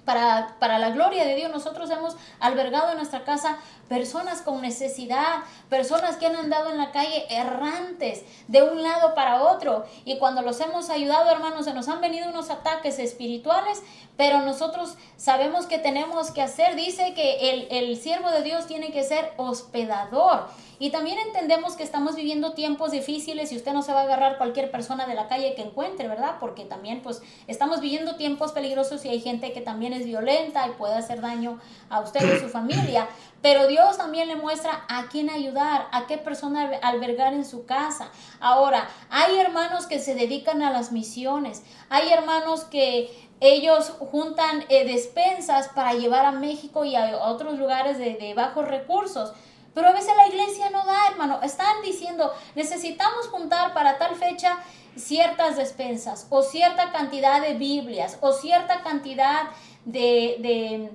[0.07, 5.42] para, para, la gloria de Dios, nosotros hemos albergado en nuestra casa personas con necesidad,
[5.69, 9.85] personas que han andado en la calle errantes de un lado para otro.
[10.05, 13.83] Y cuando los hemos ayudado, hermanos, se nos han venido unos ataques espirituales,
[14.16, 16.77] pero nosotros sabemos que tenemos que hacer.
[16.77, 20.47] Dice que el, el siervo de Dios tiene que ser hospedador.
[20.78, 24.36] Y también entendemos que estamos viviendo tiempos difíciles y usted no se va a agarrar
[24.36, 26.36] cualquier persona de la calle que encuentre, ¿verdad?
[26.38, 30.72] Porque también pues estamos viviendo tiempos peligrosos y hay gente que también es violenta y
[30.72, 31.58] puede hacer daño
[31.88, 33.08] a usted y a su familia.
[33.42, 38.10] Pero Dios también le muestra a quién ayudar, a qué persona albergar en su casa.
[38.40, 43.10] Ahora, hay hermanos que se dedican a las misiones, hay hermanos que
[43.40, 48.66] ellos juntan eh, despensas para llevar a México y a otros lugares de, de bajos
[48.66, 49.32] recursos.
[49.76, 51.38] Pero a veces la iglesia no da, hermano.
[51.42, 54.56] Están diciendo, necesitamos juntar para tal fecha
[54.96, 59.48] ciertas despensas o cierta cantidad de Biblias o cierta cantidad
[59.84, 60.90] de, de,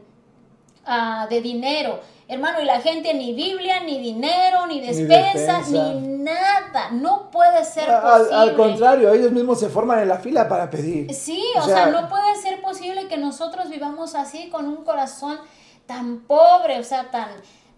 [0.83, 1.99] ah, de dinero.
[2.27, 6.89] Hermano, y la gente ni Biblia, ni dinero, ni despensas, ni, nada.
[6.89, 8.35] No puede ser posible.
[8.35, 11.13] Al, contrario, ellos mismos se forman en la fila para pedir.
[11.13, 15.37] Sí, o, sea, no puede ser posible que nosotros vivamos así con un corazón
[15.85, 17.29] tan pobre, o sea, tan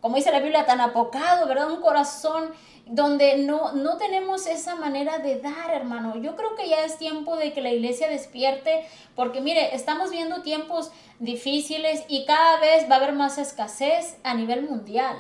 [0.04, 1.72] como dice la Biblia, tan apocado, ¿verdad?
[1.72, 2.52] Un corazón
[2.86, 6.18] donde no, no tenemos esa manera de dar, hermano.
[6.18, 8.86] Yo creo que ya es tiempo de que la iglesia despierte,
[9.16, 14.34] porque mire, estamos viendo tiempos difíciles y cada vez va a haber más escasez a
[14.34, 15.16] nivel mundial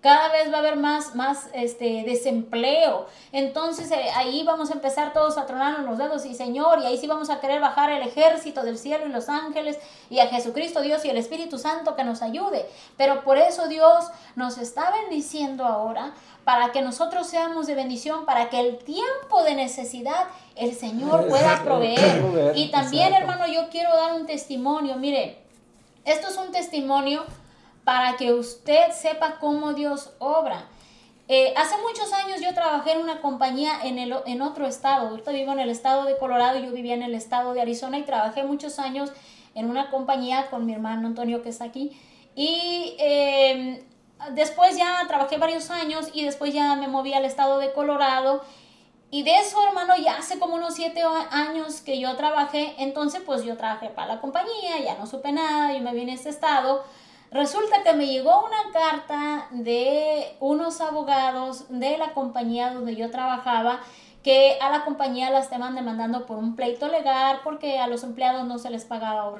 [0.00, 3.06] cada vez va a haber más, más este, desempleo.
[3.32, 6.98] Entonces eh, ahí vamos a empezar todos a tronarnos los dedos y Señor, y ahí
[6.98, 10.82] sí vamos a querer bajar el ejército del cielo y los ángeles y a Jesucristo
[10.82, 12.66] Dios y el Espíritu Santo que nos ayude.
[12.96, 14.04] Pero por eso Dios
[14.36, 19.54] nos está bendiciendo ahora para que nosotros seamos de bendición, para que el tiempo de
[19.54, 22.56] necesidad el Señor pueda proveer.
[22.56, 24.96] Y también, hermano, yo quiero dar un testimonio.
[24.96, 25.38] Mire,
[26.06, 27.24] esto es un testimonio
[27.88, 30.66] para que usted sepa cómo Dios obra.
[31.26, 35.08] Eh, hace muchos años yo trabajé en una compañía en, el, en otro estado.
[35.08, 38.02] Ahorita vivo en el estado de Colorado, yo vivía en el estado de Arizona y
[38.02, 39.10] trabajé muchos años
[39.54, 41.98] en una compañía con mi hermano Antonio que está aquí.
[42.34, 43.78] Y em,
[44.32, 48.42] después ya trabajé varios años y después ya me moví al estado de Colorado.
[49.10, 52.74] Y de eso, hermano, ya hace como unos siete años que yo trabajé.
[52.76, 56.16] Entonces, pues yo trabajé para la compañía, ya no supe nada, y me vine a
[56.16, 56.84] este estado.
[57.30, 63.80] Resulta que me llegó una carta de unos abogados de la compañía donde yo trabajaba
[64.22, 68.46] que a la compañía la estaban demandando por un pleito legal porque a los empleados
[68.46, 69.32] no se les pagaba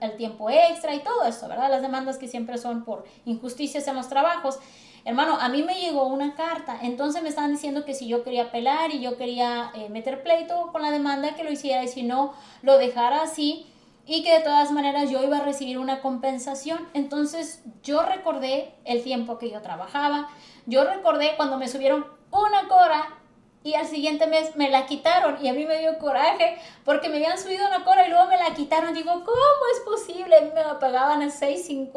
[0.00, 1.70] el tiempo extra y todo eso, ¿verdad?
[1.70, 4.58] Las demandas que siempre son por injusticias en los trabajos.
[5.04, 8.44] Hermano, a mí me llegó una carta, entonces me estaban diciendo que si yo quería
[8.44, 12.04] apelar y yo quería eh, meter pleito con la demanda, que lo hiciera y si
[12.04, 13.66] no, lo dejara así
[14.06, 16.88] y que de todas maneras yo iba a recibir una compensación.
[16.94, 20.28] Entonces yo recordé el tiempo que yo trabajaba,
[20.66, 23.18] yo recordé cuando me subieron una cora
[23.64, 27.16] y al siguiente mes me la quitaron y a mí me dio coraje porque me
[27.16, 28.92] habían subido una cora y luego me la quitaron.
[28.92, 29.36] Digo, ¿cómo
[29.72, 30.52] es posible?
[30.52, 31.94] Me pagaban a 6.50.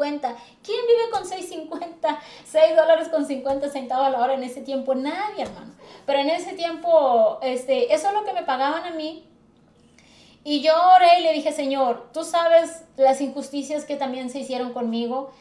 [0.62, 2.18] ¿Quién vive con 6.50?
[2.44, 4.94] 6 dólares con 50 centavos a la hora en ese tiempo.
[4.94, 5.74] Nadie, hermano.
[6.06, 9.28] Pero en ese tiempo, este, eso es lo que me pagaban a mí
[10.48, 14.72] y yo oré y le dije, Señor, tú sabes las injusticias que también se hicieron
[14.72, 15.32] conmigo.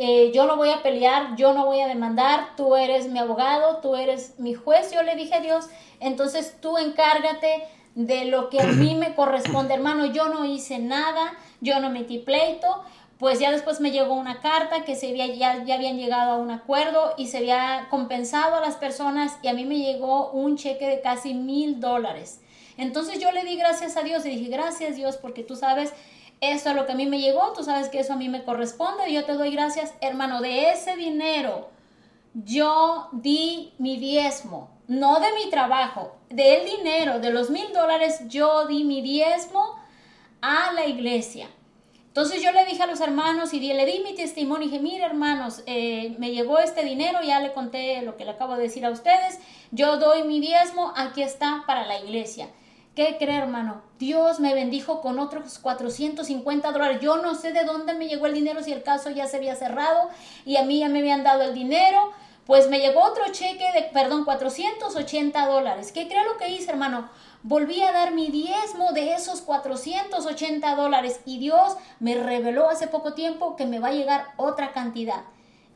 [0.00, 3.76] Eh, yo no voy a pelear, yo no voy a demandar, tú eres mi abogado,
[3.76, 4.90] tú eres mi juez.
[4.90, 5.68] Yo le dije a Dios,
[6.00, 10.06] entonces tú encárgate de lo que a mí me corresponde, hermano.
[10.06, 12.82] Yo no hice nada, yo no metí pleito.
[13.20, 16.36] Pues ya después me llegó una carta que se había, ya, ya habían llegado a
[16.38, 20.56] un acuerdo y se había compensado a las personas y a mí me llegó un
[20.56, 22.40] cheque de casi mil dólares.
[22.78, 25.92] Entonces yo le di gracias a Dios y dije, gracias Dios, porque tú sabes,
[26.40, 28.44] eso es lo que a mí me llegó, tú sabes que eso a mí me
[28.44, 31.68] corresponde, y yo te doy gracias, hermano, de ese dinero
[32.44, 38.66] yo di mi diezmo, no de mi trabajo, del dinero, de los mil dólares, yo
[38.66, 39.74] di mi diezmo
[40.40, 41.48] a la iglesia.
[42.06, 45.04] Entonces yo le dije a los hermanos y le di mi testimonio y dije, mire
[45.04, 48.84] hermanos, eh, me llegó este dinero, ya le conté lo que le acabo de decir
[48.84, 49.38] a ustedes,
[49.70, 52.48] yo doy mi diezmo, aquí está para la iglesia.
[52.98, 53.80] ¿Qué cree, hermano?
[54.00, 56.98] Dios me bendijo con otros 450 dólares.
[57.00, 59.54] Yo no sé de dónde me llegó el dinero, si el caso ya se había
[59.54, 60.08] cerrado
[60.44, 62.10] y a mí ya me habían dado el dinero.
[62.44, 65.92] Pues me llegó otro cheque de, perdón, 480 dólares.
[65.92, 67.08] ¿Qué cree lo que hice, hermano?
[67.44, 73.14] Volví a dar mi diezmo de esos 480 dólares y Dios me reveló hace poco
[73.14, 75.22] tiempo que me va a llegar otra cantidad.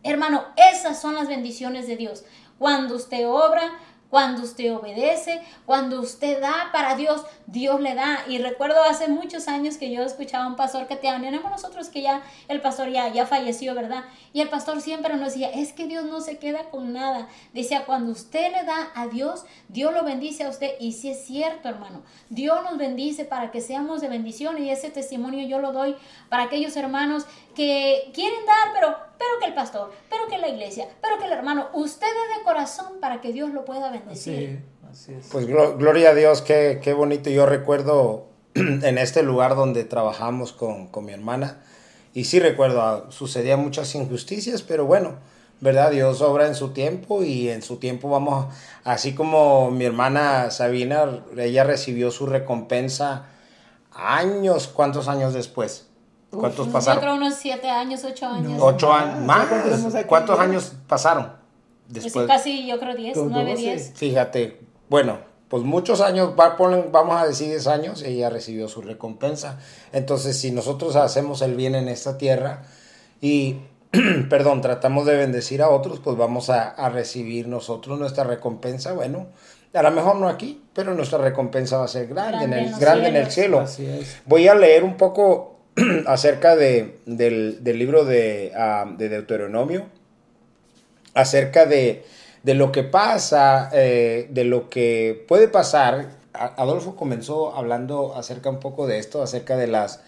[0.03, 2.25] Hermano, esas son las bendiciones de Dios.
[2.59, 3.79] Cuando usted obra,
[4.13, 8.27] cuando usted obedece, cuando usted da para Dios, Dios le da.
[8.29, 11.89] Y recuerdo hace muchos años que yo escuchaba a un pastor que te tenemos nosotros
[11.89, 14.05] que ya el pastor ya, ya falleció, ¿verdad?
[14.35, 17.27] Y el pastor siempre nos decía, es que Dios no se queda con nada.
[17.55, 20.73] Decía, cuando usted le da a Dios, Dios lo bendice a usted.
[20.79, 24.63] Y si es cierto, hermano, Dios nos bendice para que seamos de bendición.
[24.63, 25.97] Y ese testimonio yo lo doy
[26.29, 30.89] para aquellos hermanos que quieren dar, pero, pero que el pastor, pero que la iglesia,
[31.01, 34.65] pero que el hermano, usted de corazón para que Dios lo pueda bendecir.
[34.91, 35.29] Así, es.
[35.31, 37.31] Pues gloria a Dios, qué, qué, bonito.
[37.31, 41.63] Yo recuerdo en este lugar donde trabajamos con, con mi hermana,
[42.15, 45.15] y sí recuerdo, ah, sucedían muchas injusticias, pero bueno,
[45.61, 45.93] ¿verdad?
[45.93, 48.53] Dios obra en su tiempo y en su tiempo vamos,
[48.83, 53.27] así como mi hermana Sabina, ella recibió su recompensa
[53.93, 55.87] años, ¿cuántos años después?
[56.39, 57.01] ¿Cuántos pasaron?
[57.01, 58.61] Yo creo unos siete años, ocho años.
[58.61, 59.47] Ocho años, más.
[60.07, 61.33] ¿Cuántos años pasaron?
[61.91, 62.27] Pues Después.
[62.27, 63.93] casi, yo creo diez, nueve, diez.
[63.95, 65.19] Fíjate, bueno,
[65.49, 69.59] pues muchos años, vamos a decir diez años, ella recibió su recompensa.
[69.93, 72.63] Entonces, si nosotros hacemos el bien en esta tierra
[73.21, 73.59] y,
[74.31, 78.95] perdón, tratamos de bendecir a otros, pues vamos a, recibir nosotros nuestra recompensa.
[78.95, 79.27] Bueno,
[79.75, 83.09] a lo mejor no aquí, pero nuestra recompensa va a ser grande, en el, grande
[83.09, 83.61] en el cielo.
[83.61, 84.23] Así es.
[84.25, 85.52] Voy a leer un poco
[86.07, 89.87] acerca de, del, libro de, ah, de, Deuteronomio,
[91.15, 92.05] acerca de,
[92.45, 96.21] lo que pasa, eh, de lo que puede pasar.
[96.33, 100.01] Adolfo comenzó hablando acerca un poco de esto, acerca de las,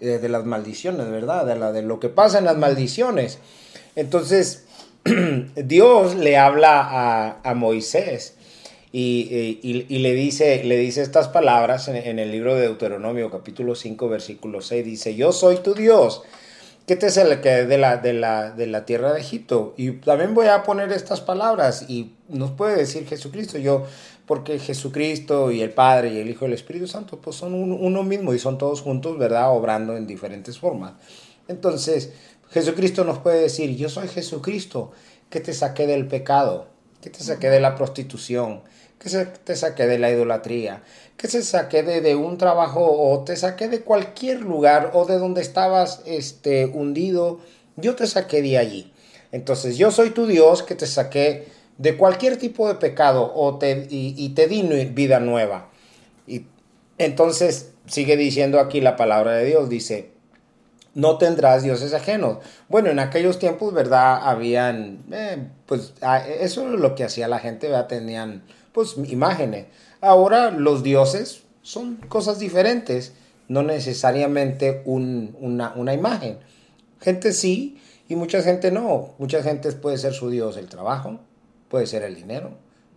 [0.00, 1.46] de las maldiciones, ¿verdad?
[1.46, 3.38] De, la, de lo que pasa en las maldiciones.
[3.96, 4.64] Entonces,
[5.56, 8.36] Dios le habla a, a Moisés
[8.94, 14.60] y, le, dice, le dice estas palabras en, el libro de Deuteronomio, capítulo 5, versículo
[14.60, 14.84] 6.
[14.84, 16.22] Dice, yo soy tu Dios,
[16.86, 17.08] que te
[17.40, 19.72] que de la, de, la, de la tierra de Egipto.
[19.78, 23.86] Y también voy a poner estas palabras y nos puede decir Jesucristo, yo,
[24.26, 28.02] porque Jesucristo y el Padre y el Hijo y el Espíritu Santo, pues son uno
[28.02, 29.56] mismo y son todos juntos, ¿verdad?
[29.56, 30.92] Obrando en diferentes formas.
[31.48, 32.12] Entonces,
[32.50, 34.92] Jesucristo nos puede decir, yo soy Jesucristo,
[35.30, 36.66] que te saqué del pecado,
[37.02, 38.62] que te saqué de la prostitución,
[38.98, 40.82] que se te saqué de la idolatría,
[41.16, 45.42] que se saqué de, un trabajo o te saqué de cualquier lugar o de donde
[45.42, 47.40] estabas este, hundido,
[47.76, 48.92] yo te saqué de allí.
[49.32, 51.48] Entonces yo soy tu Dios que te saqué
[51.78, 55.70] de cualquier tipo de pecado o te, y, te di vida nueva.
[56.28, 56.46] Y
[56.98, 60.10] entonces sigue diciendo aquí la palabra de Dios, dice,
[60.94, 62.38] no tendrás dioses ajenos.
[62.68, 64.20] Bueno, en aquellos tiempos, ¿verdad?
[64.22, 65.94] Habían, eh, pues
[66.40, 67.86] eso es lo que hacía la gente, ¿verdad?
[67.86, 69.66] Tenían pues imágenes.
[70.00, 73.12] Ahora los dioses son cosas diferentes,
[73.48, 76.38] no necesariamente una, una imagen.
[77.00, 79.14] Gente sí y mucha gente no.
[79.18, 81.20] Mucha gente puede ser su dios el trabajo,
[81.68, 82.50] puede ser el dinero,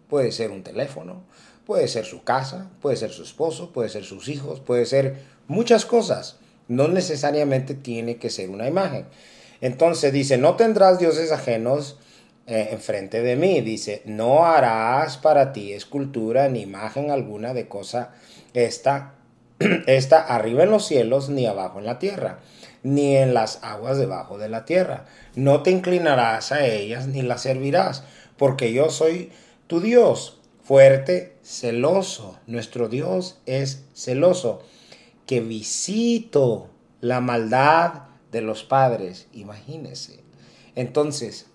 [0.09, 1.23] puede ser un teléfono,
[1.65, 5.17] puede ser su casa, puede ser su esposo, puede ser sus hijos, puede ser
[5.47, 6.37] muchas cosas.
[6.67, 9.05] No necesariamente tiene que ser una imagen.
[9.61, 11.97] Entonces dice, no tendrás dioses ajenos
[12.47, 13.61] eh, enfrente de mí.
[13.61, 18.11] Dice, no harás para ti escultura ni imagen alguna de cosa
[18.53, 19.15] esta,
[19.87, 22.39] esta arriba en los cielos ni abajo en la tierra,
[22.83, 25.05] ni en las aguas debajo de la tierra.
[25.35, 28.03] No te inclinarás a ellas ni las servirás,
[28.37, 29.31] porque yo soy
[29.65, 32.37] tu Dios, fuerte, celoso.
[32.45, 34.61] Nuestro Dios es celoso,
[35.25, 36.69] que visito
[37.01, 39.27] la maldad de los padres.
[39.33, 40.19] Imagínese.
[40.75, 41.47] Entonces,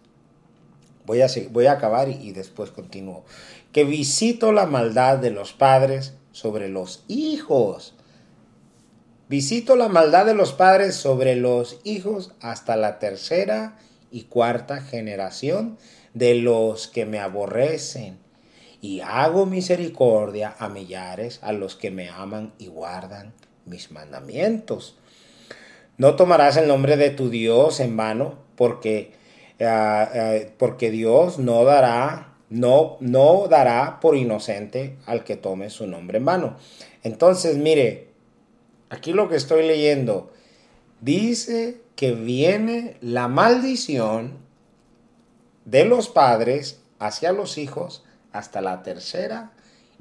[1.10, 3.24] Voy a, voy a acabar y, después continúo.
[3.72, 7.94] Que visito la maldad de los padres sobre los hijos.
[9.28, 13.76] Visito la maldad de los padres sobre los hijos hasta la tercera
[14.12, 15.78] y cuarta generación
[16.14, 18.20] de los que me aborrecen.
[18.80, 23.32] Y hago misericordia a millares a los que me aman y guardan
[23.70, 24.98] mis mandamientos.
[25.96, 29.12] No tomarás el nombre de tu Dios en vano, porque
[29.60, 35.86] eh, eh, porque Dios no dará, no, no dará por inocente al que tome su
[35.86, 36.56] nombre en vano.
[37.02, 38.08] Entonces, mire,
[38.88, 40.32] aquí lo que estoy leyendo,
[41.02, 44.38] dice que viene la maldición
[45.66, 48.02] de los padres hacia los hijos
[48.32, 49.52] hasta la tercera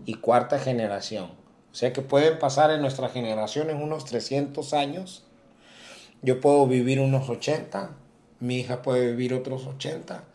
[0.05, 1.31] y cuarta generación.
[1.79, 5.23] Sea que pueden pasar en nuestra generación en unos 300 años.
[6.21, 7.91] Yo puedo vivir unos 80,
[8.41, 10.25] mi hija puede vivir otros 80,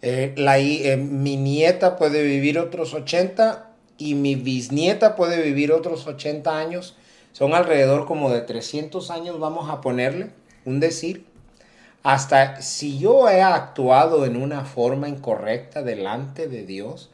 [0.00, 3.68] eh, la, eh, mi nieta puede vivir otros 80
[3.98, 6.96] y mi bisnieta puede vivir otros 80 años.
[7.32, 10.30] Son alrededor como de 300 años, vamos a ponerle,
[10.64, 11.26] un decir.
[12.02, 17.11] Hasta si yo he actuado en una forma incorrecta delante de Dios,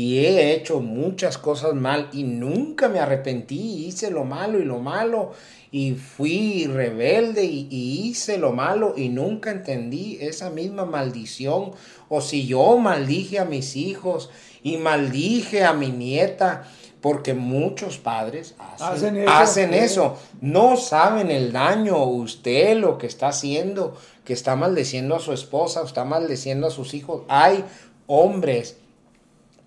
[0.00, 4.78] y he hecho muchas cosas mal y nunca me arrepentí, hice lo malo y lo
[4.78, 5.32] malo
[5.70, 11.72] y fui rebelde y, hice lo malo y nunca entendí esa misma maldición.
[12.08, 14.30] O si yo maldije a mis hijos
[14.62, 16.64] y maldije a mi nieta,
[17.02, 23.98] porque muchos padres hacen, hacen, eso, no saben el daño, usted lo que está haciendo,
[24.24, 27.24] que está maldeciendo a su esposa, está maldeciendo a sus hijos.
[27.28, 27.66] Hay
[28.06, 28.78] hombres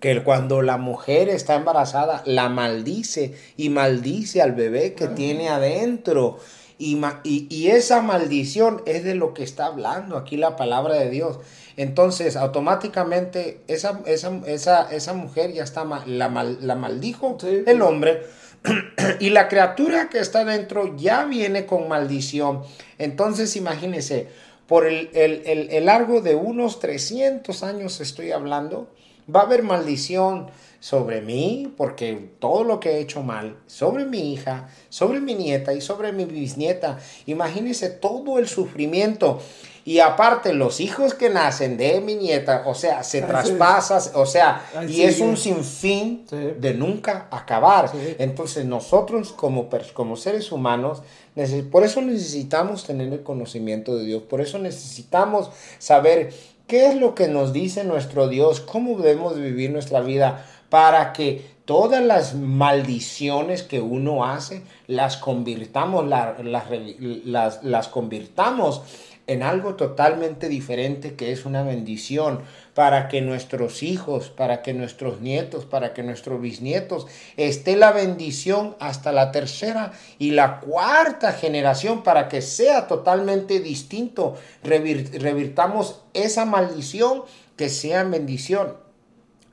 [0.04, 6.40] que cuando la mujer está embarazada la maldice y maldice al bebé que tiene adentro.
[6.76, 11.38] Y, y, esa maldición es de lo que está hablando aquí la palabra de Dios.
[11.78, 14.42] Entonces, automáticamente esa, esa,
[14.90, 18.24] esa, mujer ya está, la, la maldijo el hombre.
[19.20, 22.62] y la criatura que está dentro ya viene con maldición.
[22.98, 24.28] Entonces, imagínense,
[24.66, 28.90] por el, el, el, el largo de unos 300 años estoy hablando,
[29.32, 30.48] Va a haber maldición
[30.80, 35.72] sobre mí, porque todo lo que he hecho mal, sobre mi hija, sobre mi nieta
[35.72, 36.98] y sobre mi bisnieta.
[37.24, 39.40] Imagínense todo el sufrimiento.
[39.86, 44.62] Y aparte, los hijos que nacen de mi nieta, o sea, se traspasa, o sea,
[44.88, 46.26] y es un sinfín
[46.58, 47.90] de nunca acabar.
[48.18, 51.02] Entonces, nosotros como, como seres humanos,
[51.70, 56.32] por eso necesitamos tener el conocimiento de Dios, por eso necesitamos saber
[56.66, 58.60] ¿Qué es lo que nos dice nuestro Dios?
[58.60, 66.06] ¿Cómo debemos vivir nuestra vida para que todas las maldiciones que uno hace las convirtamos,
[66.06, 68.82] las, las, las convirtamos
[69.26, 72.40] en algo totalmente diferente que es una bendición
[72.74, 77.06] para que nuestros hijos, para que nuestros nietos, para que nuestros bisnietos
[77.36, 84.36] esté la bendición hasta la tercera y la cuarta generación para que sea totalmente distinto.
[84.62, 87.22] revirtamos esa maldición
[87.56, 88.76] que sea bendición.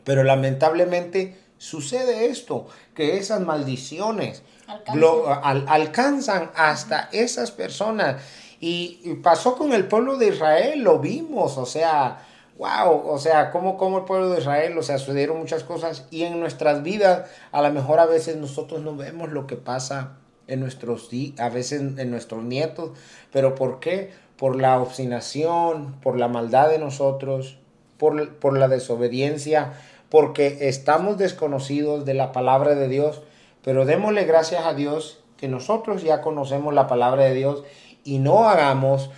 [0.04, 4.42] Pero lamentablemente sucede esto, que esas maldiciones
[5.68, 8.22] alcanzan hasta esas personas
[8.62, 12.20] y, pasó con el pueblo de Israel, lo vimos, o sea,
[12.60, 16.24] wow, o sea, como, como el pueblo de Israel, o sea, sucedieron muchas cosas y
[16.24, 20.60] en nuestras vidas, a lo mejor a veces nosotros no vemos lo que pasa en
[20.60, 21.10] nuestros,
[21.40, 22.92] a veces en nuestros nietos,
[23.32, 24.12] pero ¿por qué?
[24.38, 27.58] Por la obstinación, por la maldad de nosotros,
[27.98, 29.74] por, por la desobediencia,
[30.10, 33.24] porque estamos desconocidos de la palabra de Dios,
[33.64, 37.64] pero démosle gracias a Dios que nosotros ya conocemos la palabra de Dios
[38.04, 39.10] y no hagamos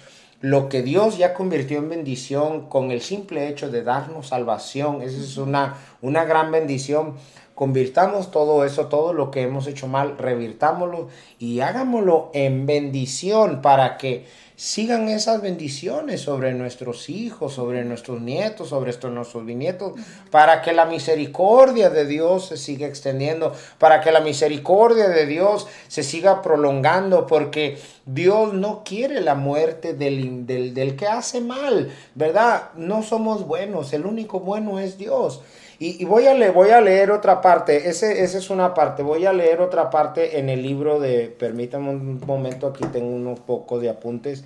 [0.44, 5.02] lo que Dios ya convirtió en bendición con el simple hecho de darnos salvación.
[5.02, 7.14] Esa es una, una gran bendición.
[7.56, 13.98] Convirtamos todo eso, todo lo que hemos hecho mal, revirtámoslo y hagámoslo en bendición para
[13.98, 14.26] que
[14.56, 19.94] sigan esas bendiciones sobre nuestros hijos, sobre nuestros nietos, sobre nuestros bisnietos,
[20.32, 25.68] para que la misericordia de Dios se siga extendiendo, para que la misericordia de Dios
[25.88, 31.92] se siga prolongando, porque Dios no quiere la muerte del, del, del que hace mal,
[32.16, 32.70] ¿verdad?
[32.76, 35.42] No somos buenos, el único bueno es Dios.
[35.86, 39.26] Y, voy, a leer, voy a leer otra parte, ese, esa es una parte, voy
[39.26, 43.82] a leer otra parte en el libro de, permítanme un momento, aquí tengo unos pocos
[43.82, 44.46] de apuntes,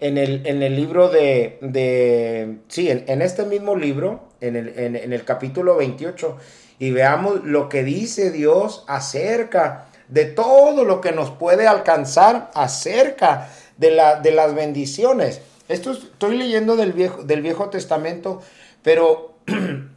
[0.00, 5.10] en el, en el libro de, de sí, en, este mismo libro, en el, en,
[5.10, 6.36] el capítulo 28,
[6.78, 13.48] y veamos lo que dice Dios acerca de todo lo que nos puede alcanzar acerca
[13.78, 15.40] de, la, de las bendiciones.
[15.66, 18.42] Esto estoy leyendo del viejo, del viejo Testamento,
[18.82, 19.36] pero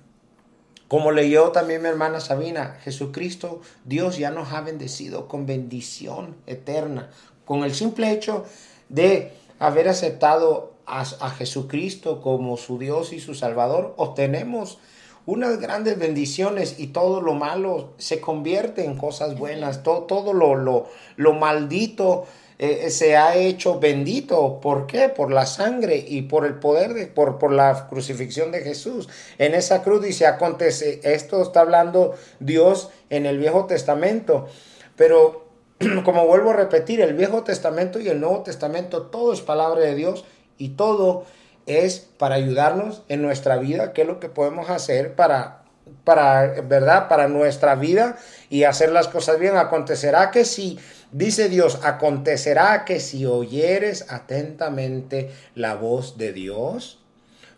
[0.88, 7.10] Como leyó también mi hermana Sabina, Jesucristo, Dios ya nos ha bendecido con bendición eterna,
[7.46, 8.46] con el simple hecho
[8.88, 14.80] de haber aceptado a, Jesucristo como su Dios y su Salvador, obtenemos
[15.26, 20.56] unas grandes bendiciones y todo lo malo se convierte en cosas buenas, todo, todo lo,
[20.56, 22.26] lo, lo maldito
[22.60, 24.60] eh, se ha hecho bendito.
[24.62, 25.10] ¿Por qué?
[25.10, 29.08] Por la sangre y por el poder, de, por, por la crucifixión de Jesús.
[29.38, 34.48] En esa cruz dice, acontece, esto está hablando Dios en el Viejo Testamento.
[34.96, 35.46] Pero
[36.04, 39.96] como vuelvo a repetir, el Viejo Testamento y el Nuevo Testamento, todo es palabra de
[39.96, 40.26] Dios
[40.58, 41.26] y todo
[41.68, 45.64] es para ayudarnos en nuestra vida, qué es lo que podemos hacer para,
[46.04, 47.10] para, ¿verdad?
[47.10, 48.18] Para nuestra vida
[48.50, 49.58] y hacer las cosas bien.
[49.58, 50.80] Acontecerá que si,
[51.12, 57.00] dice Dios, acontecerá que si oyeres atentamente la voz de Dios,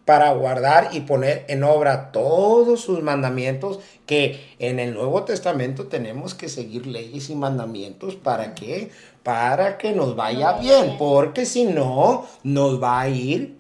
[0.10, 6.34] para guardar y poner en obra todos sus mandamientos, que en el Nuevo Testamento tenemos
[6.34, 8.90] que seguir leyes y mandamientos para que
[9.22, 13.60] para que nos vaya bien, porque si no nos va a ir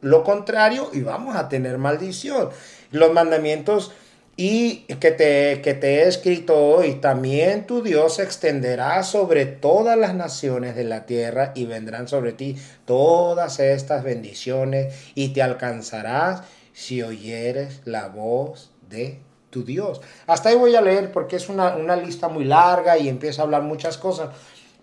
[0.00, 2.48] lo contrario y vamos a tener maldición.
[2.90, 3.92] Los mandamientos
[4.36, 10.14] y que te, que te he escrito hoy, también tu Dios extenderá sobre todas las
[10.14, 17.02] naciones de la tierra y vendrán sobre ti todas estas bendiciones y te alcanzarás si
[17.02, 19.20] oyeres la voz de
[19.50, 20.00] tu Dios.
[20.26, 23.62] Hasta ahí voy a leer porque es una, lista muy larga y empieza a hablar
[23.62, 24.30] muchas cosas.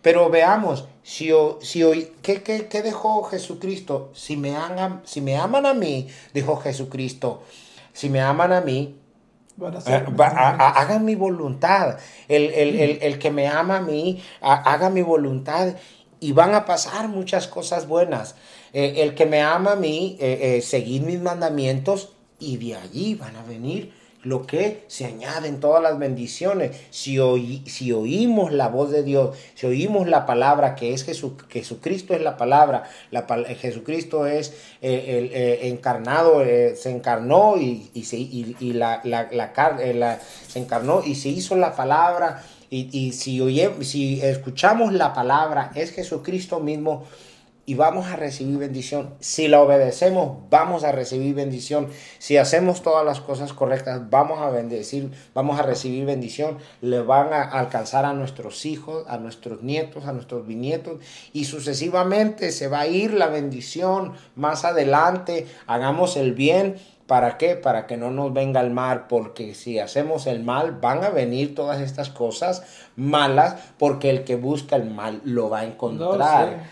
[0.01, 1.29] Pero veamos, si,
[1.61, 4.11] si hoy, ¿qué, qué, dejó Jesucristo?
[4.15, 7.43] Si me, aman, si me aman a mí, dijo Jesucristo,
[7.93, 9.00] si me aman a mí,
[9.87, 11.97] eh, hagan mi voluntad.
[12.27, 15.75] El, que me ama a mí, haga mi voluntad.
[16.19, 18.35] Y van a pasar muchas cosas buenas.
[18.73, 23.35] Eh, el que me ama a mí, eh, seguir mis mandamientos y de allí van
[23.35, 26.77] a venir lo que se añaden todas las bendiciones.
[26.89, 27.17] Si,
[27.65, 32.21] si oímos la voz de Dios, si oímos la palabra que es Jesús, Jesucristo es
[32.21, 38.73] la palabra, la, Jesucristo es eh, el, eh, encarnado, eh, se encarnó y, se, y,
[38.73, 42.43] la, la, la, se encarnó y se hizo la palabra.
[42.69, 47.05] Y, y si, oye, si escuchamos la palabra, es Jesucristo mismo
[47.65, 49.13] y vamos a recibir bendición.
[49.19, 51.87] Si la obedecemos, vamos a recibir bendición.
[52.17, 56.57] Si hacemos todas las cosas correctas, vamos a bendecir, vamos a recibir bendición.
[56.81, 60.99] Le van a alcanzar a nuestros hijos, a nuestros nietos, a nuestros bisnietos
[61.33, 65.47] y sucesivamente se va a ir la bendición más adelante.
[65.67, 66.75] Hagamos el bien
[67.11, 67.57] ¿Para qué?
[67.57, 71.53] Para que no nos venga el mal, porque si hacemos el mal van a venir
[71.53, 72.63] todas estas cosas
[72.95, 76.69] malas, porque el que busca el mal lo va a encontrar.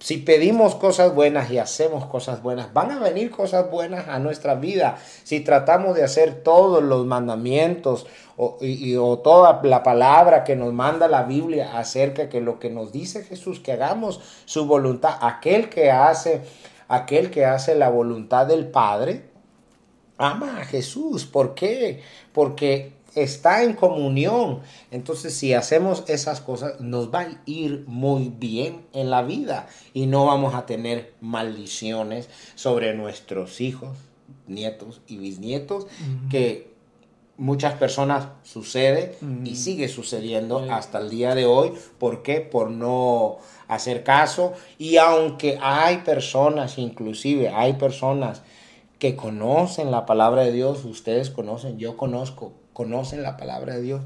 [0.00, 4.56] si pedimos cosas buenas y hacemos cosas buenas, van a venir cosas buenas a nuestra
[4.56, 4.98] vida.
[5.22, 8.58] Si tratamos de hacer todos los mandamientos o,
[9.00, 13.22] o toda la palabra que nos manda la Biblia acerca de lo que nos dice
[13.22, 16.40] Jesús, que hagamos su voluntad, aquel que hace,
[16.88, 19.27] aquel que hace la voluntad del Padre,
[20.18, 21.24] ama a Jesús.
[21.24, 22.02] ¿Por qué?
[22.32, 24.60] Porque está en comunión.
[24.90, 30.06] Entonces, si hacemos esas cosas, nos va a ir muy bien en la vida y
[30.06, 33.96] no vamos a tener maldiciones sobre nuestros hijos,
[34.46, 35.86] nietos y bisnietos,
[36.30, 36.68] que
[37.36, 41.72] muchas personas sucede y sigue sucediendo hasta el día de hoy.
[41.98, 42.40] ¿Por qué?
[42.40, 43.38] Por no
[43.68, 44.52] hacer caso.
[44.76, 48.42] Y aunque hay personas, inclusive hay personas
[48.98, 54.02] que conocen la palabra de Dios, ustedes conocen, yo conozco, conocen la palabra de Dios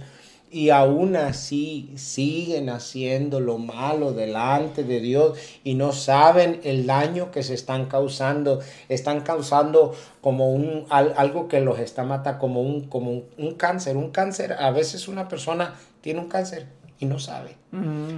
[0.52, 7.30] y aún así siguen haciendo lo malo delante de Dios y no saben el daño
[7.30, 8.60] que se están causando.
[8.90, 13.96] Están causando como un algo que los está matando, como un, como un, cáncer.
[13.96, 16.66] Un cáncer, a veces una persona tiene un cáncer
[16.98, 17.56] y no sabe.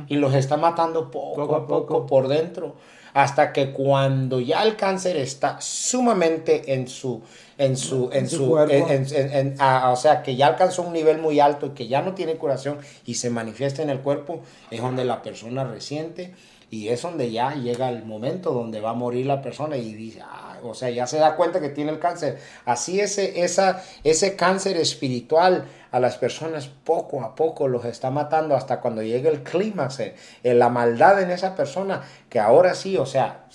[0.09, 2.75] Y los está matando poco, a poco por dentro
[3.15, 7.23] hasta que cuando ya el cáncer está sumamente en su
[7.57, 11.87] en su en, su, o sea que ya alcanzó un nivel muy alto y que
[11.87, 14.41] ya no tiene curación y se manifiesta en el cuerpo
[14.71, 16.35] es donde la persona resiente
[16.75, 20.21] y es donde ya llega el momento donde va a morir la persona y dice,
[20.23, 22.39] ah, o sea, ya se da cuenta que tiene el cáncer.
[22.65, 28.57] Así ese, esa, ese cáncer espiritual a las personas poco a poco los está matando
[28.57, 33.07] hasta cuando llegue el clímax, eh, la maldad en esa persona, que ahora sí, o
[33.07, 33.47] sea,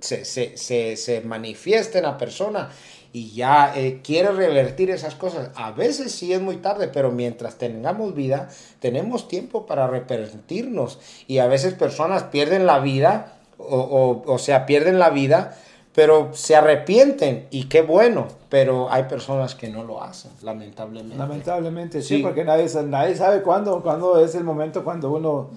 [0.00, 2.68] se, se, se, se manifiesta en la persona
[3.16, 5.48] y ya eh, quiere revertir esas cosas.
[5.54, 10.98] A veces sí es muy tarde, pero mientras tengamos vida, tenemos tiempo para arrepentirnos.
[11.26, 15.56] Y a veces personas pierden la vida, o, o, sea, pierden la vida,
[15.96, 21.16] pero se arrepienten y qué bueno, pero hay personas que no lo hacen, lamentablemente.
[21.16, 25.50] Lamentablemente, sí, porque nadie, nadie sabe cuándo, cuándo es el momento cuando uno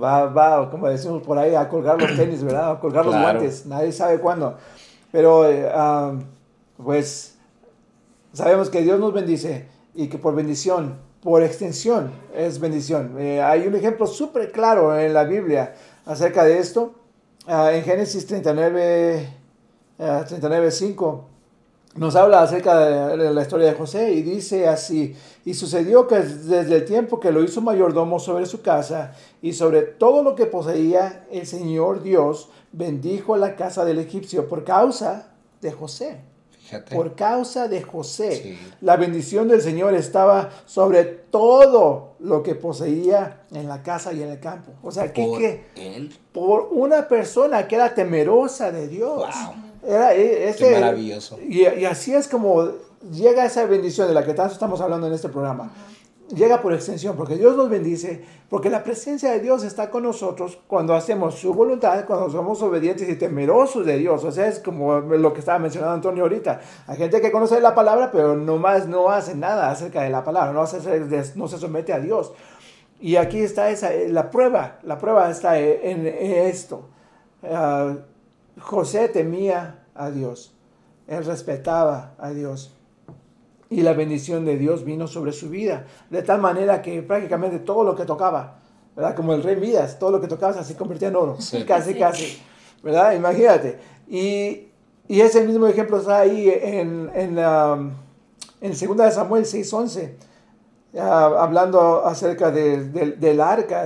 [0.00, 2.70] va, va, como decimos por ahí, a colgar los tenis, ¿verdad?
[2.70, 4.56] A colgar los guantes, nadie sabe cuándo.
[5.10, 5.50] Pero...
[5.50, 5.68] Eh,
[6.82, 7.36] pues
[8.32, 13.16] sabemos que Dios nos bendice y que por bendición, por extensión, es bendición.
[13.18, 15.74] Eh, hay un ejemplo súper claro en la Biblia
[16.04, 16.94] acerca de esto.
[17.46, 19.28] Ah, en Génesis 39,
[19.96, 21.24] 39, 5
[21.96, 22.78] nos habla acerca
[23.16, 27.32] de la historia de José y dice así, y sucedió que desde el tiempo que
[27.32, 32.50] lo hizo mayordomo sobre su casa y sobre todo lo que poseía, el Señor Dios
[32.72, 35.32] bendijo la casa del egipcio por causa
[35.62, 36.20] de José.
[36.50, 36.96] Fíjate.
[36.96, 38.32] Por causa de José.
[38.42, 38.58] Sí.
[38.80, 44.30] La bendición del Señor estaba sobre todo lo que poseía en la casa y en
[44.30, 44.72] el campo.
[44.82, 46.14] O sea, que, Por que él.
[46.32, 49.16] por una persona que era temerosa de Dios.
[49.16, 49.65] Wow.
[49.86, 51.38] Era e- ese- Qué maravilloso.
[51.46, 52.68] Y, y así es como
[53.12, 55.70] llega esa bendición de la que tanto estamos hablando en este programa.
[56.34, 60.58] Llega por extensión, porque Dios nos bendice, porque la presencia de Dios está con nosotros
[60.66, 64.24] cuando hacemos su voluntad, cuando somos obedientes y temerosos de Dios.
[64.24, 66.60] O sea, es como lo que estaba mencionando Antonio ahorita.
[66.88, 70.52] Hay gente que conoce la palabra, pero nomás no hace nada acerca de la palabra,
[70.52, 70.80] no, hace,
[71.36, 72.32] no se somete a Dios.
[73.00, 76.88] Y aquí está esa, la prueba, la prueba está en, en esto.
[77.44, 77.94] Ah,
[78.60, 80.54] José temía a Dios,
[81.06, 82.72] él respetaba a Dios
[83.68, 87.84] y la bendición de Dios vino sobre su vida, de tal manera que prácticamente todo
[87.84, 88.58] lo que tocaba,
[88.94, 89.14] ¿verdad?
[89.14, 91.64] Como el rey Midas, todo lo que tocaba se convertía en oro, Sí.
[91.68, 92.38] casi, casi,
[92.82, 93.12] ¿verdad?
[93.14, 93.78] Imagínate.
[94.08, 94.68] Y,
[95.08, 97.90] y ese mismo ejemplo está ahí en, en, um,
[98.60, 100.12] en 2 de Samuel 6:11,
[100.98, 103.84] ah, hablando acerca de- del- del arca.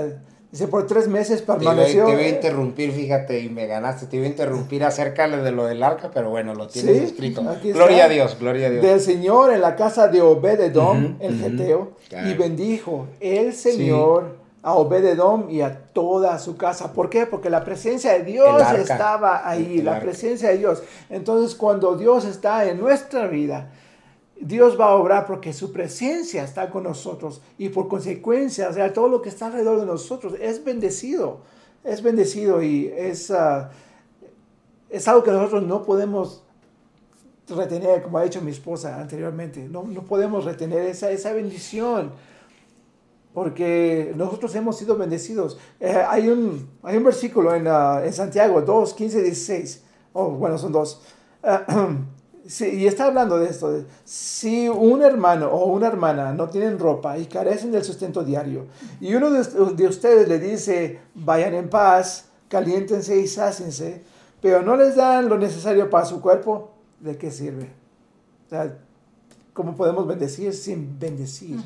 [0.52, 2.06] Dice, por tres meses Te iba, permaneció.
[2.06, 4.06] te iba a interrumpir, fíjate, y me ganaste.
[4.06, 7.42] Te iba a interrumpir acerca de lo del arca, pero bueno, lo tienes Sí, escrito.
[7.62, 8.82] Gloria a Dios, gloria a Dios.
[8.84, 11.42] del Señor en la casa de Obededom, el ujú.
[11.50, 11.92] Geteo,
[12.28, 16.92] y bendijo el Señor a Obededom y a toda su casa.
[16.92, 17.26] ¿Por qué?
[17.26, 20.04] Porque la presencia de Dios estaba ahí, El la arca.
[20.04, 20.82] presencia de Dios.
[21.10, 23.70] Entonces, cuando Dios está en nuestra vida,
[24.40, 28.92] Dios va a obrar porque su presencia está con nosotros y por consecuencia, o sea,
[28.92, 31.40] todo lo que está alrededor de nosotros es bendecido,
[31.84, 33.70] es bendecido y es, ah,
[34.88, 36.42] es algo que nosotros no podemos
[37.48, 42.12] retener, como ha dicho mi esposa anteriormente, no, no podemos retener esa, esa bendición
[43.34, 45.58] porque nosotros hemos sido bendecidos.
[45.78, 49.84] Eh, hay, un, hay un versículo en, ah, en Santiago 2, 15, 16,
[50.14, 51.02] oh, bueno, son dos.
[51.42, 51.64] Ah,
[52.50, 53.84] sí, y está hablando de esto.
[54.04, 58.66] si un hermano o una hermana no tienen ropa y carecen del sustento diario,
[59.00, 59.42] y uno de,
[59.74, 64.02] de ustedes le dice, vayan en paz, caliéntense y sáciense,
[64.42, 67.70] pero no les dan lo necesario para su cuerpo, ¿de qué sirve?
[69.52, 71.58] ¿cómo podemos bendecir sin bendecir?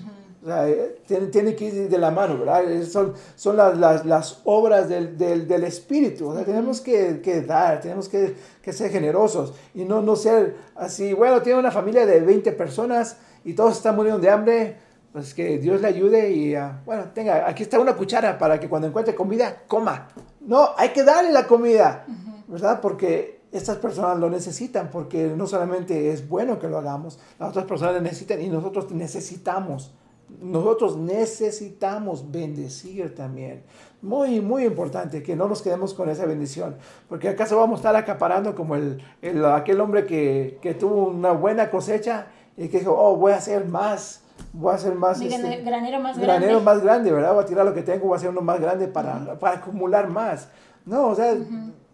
[0.45, 2.71] O sea, eh, tiene, tiene que ir de la mano, ¿verdad?
[2.71, 6.29] Eh, Son, son las, las, las obras del, del, del Espíritu.
[6.29, 10.55] O sea, tenemos que, que dar, tenemos que, que ser generosos y no, no ser
[10.75, 14.77] así, bueno, tiene una familia de 20 personas y todos están muriendo de hambre,
[15.15, 18.69] pues que Dios le ayude y, ah, bueno, tenga, aquí está una cuchara para que
[18.69, 20.09] cuando encuentre comida, coma.
[20.41, 22.05] No, hay que darle la comida,
[22.49, 22.83] ¿verdad?
[22.83, 27.65] Porque estas personas lo necesitan, porque no solamente es bueno que lo hagamos, las otras
[27.65, 29.95] personas lo necesitan y nosotros necesitamos.
[30.41, 33.63] Nosotros necesitamos bendecir también.
[34.03, 36.77] Muy, muy importante que no nos quedemos con esa bendición,
[37.09, 41.33] porque acaso vamos a estar acaparando como el, el- aquel hombre que, que tuvo una
[41.33, 42.27] buena cosecha
[42.57, 44.23] y que dijo, oh, voy a hacer más,
[44.53, 45.21] voy a hacer más.
[45.21, 46.65] Este, gran- granero más granero grande.
[46.65, 47.33] más grande, ¿verdad?
[47.35, 50.09] Voy a tirar lo que tengo, voy a hacer uno más grande para, para acumular
[50.09, 50.49] más.
[50.85, 51.35] No, o sea,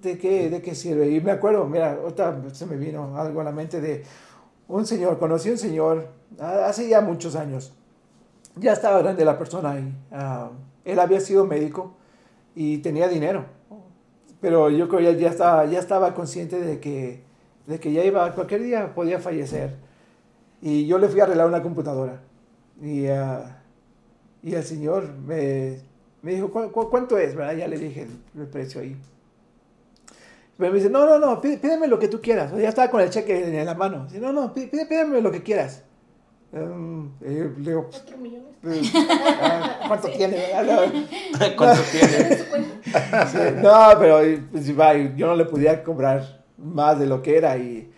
[0.03, 1.09] ¿de, qué, ¿de qué sirve?
[1.11, 4.03] Y me acuerdo, mira, ahorita se me vino algo a la mente de
[4.66, 6.09] un señor, conocí un señor
[6.41, 7.72] ah, hace ya muchos años.
[8.57, 9.94] Ya estaba grande la persona ahí.
[10.12, 10.51] ah,
[10.84, 11.94] él había sido médico
[12.55, 13.44] y tenía dinero.
[14.40, 17.22] Pero yo creo que ya, ya, estaba, ya estaba consciente de que,
[17.66, 19.76] de que ya iba, cualquier día podía fallecer.
[20.62, 22.20] Y yo le fui a arreglar una computadora.
[22.80, 23.59] Y, ah,
[24.42, 25.80] y el señor me,
[26.22, 27.34] me dijo, "¿Cu- cu- ¿cuánto es?
[27.36, 27.55] ¿verdad?
[27.55, 28.96] Ya le dije el, el precio ahí.
[30.57, 32.51] Pero me dice, no, no, no, pí- pídeme lo que tú quieras.
[32.53, 34.05] O sea, ya estaba con el cheque en la mano.
[34.07, 35.84] Dice, no, no, pí- pí- pídeme lo que quieras.
[36.53, 38.48] Um, le digo, Cuatro millones.
[38.61, 38.92] pues,
[39.40, 40.36] ah, ¿cuánto tiene?
[40.36, 40.86] verdad?
[40.92, 41.46] No.
[41.57, 42.36] ¿Cuánto tiene?
[42.36, 44.20] Sí, no, pero
[44.51, 47.90] pues, va, y yo no le podía cobrar más de lo que era y,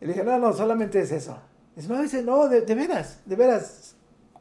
[0.00, 1.38] y le dije, no, no, solamente es eso.
[1.76, 3.94] Y me dice, no, de, de veras, de veras,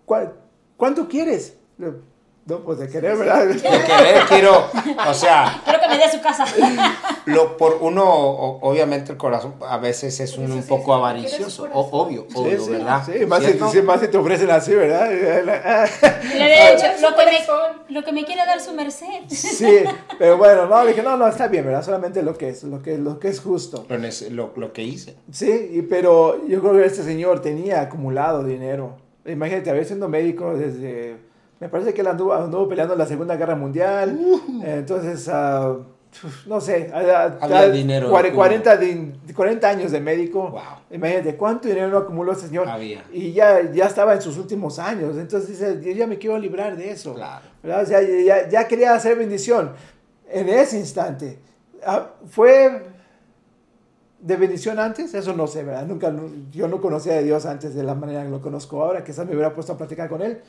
[0.05, 0.33] ¿cuál-
[0.77, 1.57] ¿cuánto quieres?
[1.77, 1.97] Le digo,
[2.45, 3.45] No, pues de querer, ¿verdad?
[3.45, 4.65] De querer, quiero,
[5.07, 6.45] o sea, Quiero que me dé su casa.
[7.25, 10.85] lo por uno, o- obviamente el corazón a veces es un, Sí, un sí, poco
[10.85, 13.03] sí, avaricioso, obvio, obvio, sí, ¿verdad?
[13.05, 15.09] Sí, más si, más si te ofrecen así, ¿verdad?
[16.33, 19.05] Le había dicho, Su lo que, me, lo que me quiere dar su merced.
[19.27, 19.83] Sí,
[20.17, 21.83] pero bueno, no, le dije, no, no, está bien, ¿verdad?
[21.83, 23.85] Solamente lo que es, lo que, lo que es justo.
[23.89, 23.97] Lo,
[24.31, 25.15] lo, lo que hice.
[25.31, 28.97] Sí, y- pero yo creo que este señor tenía acumulado dinero.
[29.25, 31.28] Imagínate, había siendo médico desde...
[31.59, 34.17] Me parece que él anduvo, anduvo peleando en la Segunda Guerra Mundial.
[34.63, 35.75] Entonces, ah,
[36.47, 38.37] no sé, a- a- Había a- dinero, cuare- hubo.
[38.37, 40.49] 40, de- 40 años de médico.
[40.49, 40.61] Wow.
[40.91, 42.67] Imagínate cuánto dinero acumuló ese señor.
[42.67, 43.03] Había.
[43.11, 45.17] Y ya, ya estaba en sus últimos años.
[45.17, 47.13] Entonces dice, yo ya me quiero librar de eso.
[47.13, 47.45] Claro.
[47.63, 49.73] O sea, ya, ya quería hacer bendición.
[50.31, 51.39] En ese instante.
[51.85, 52.83] Ah, ¿Fue
[54.21, 55.13] de bendición antes?
[55.13, 55.85] Eso no sé, ¿verdad?
[55.85, 56.13] Nunca,
[56.51, 59.03] yo no conocía a Dios antes de la manera que lo conozco ahora.
[59.03, 60.39] Quizás me hubiera puesto a platicar con él.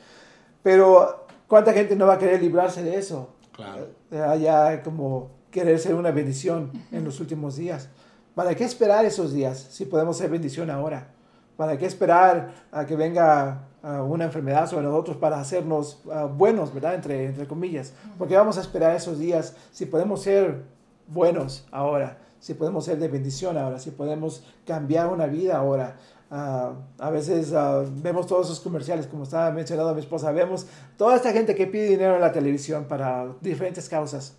[0.63, 3.29] Pero, ¿cuánta gente no va a querer librarse de eso?
[3.51, 3.87] Claro.
[4.09, 7.89] Ya, ya como querer ser una bendición en los últimos días.
[8.35, 11.09] ¿Para qué esperar esos días si podemos ser bendición ahora?
[11.57, 16.95] ¿Para qué esperar a que venga una enfermedad sobre nosotros para hacernos ah, buenos, ¿verdad?
[16.95, 17.93] Entre, entre comillas.
[18.17, 20.63] Porque vamos a esperar esos días si podemos ser
[21.07, 25.97] buenos ahora, si podemos ser de bendición ahora, si podemos cambiar una vida ahora.
[26.33, 30.65] Ah, a veces ah, vemos todos esos comerciales, como estaba mencionando mi esposa, vemos
[30.97, 34.37] toda esta gente que pide dinero en la televisión para diferentes causas,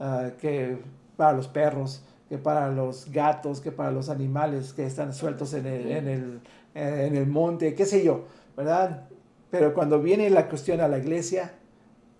[0.00, 0.78] ah, que
[1.16, 5.66] para los perros, que para los gatos, que para los animales que están sueltos en
[5.66, 6.40] el, en el,
[6.74, 8.24] en el monte, qué sé yo,
[8.56, 9.04] ¿verdad?
[9.48, 11.52] Pero cuando viene la cuestión a la iglesia,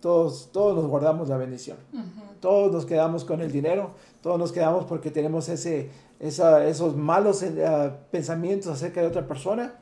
[0.00, 1.76] todos, todos nos guardamos la bendición.
[2.40, 3.90] Todos nos quedamos con el dinero,
[4.22, 5.90] todos nos quedamos porque tenemos ese,
[6.20, 9.74] esa- esos malos eh, pensamientos acerca de otra persona,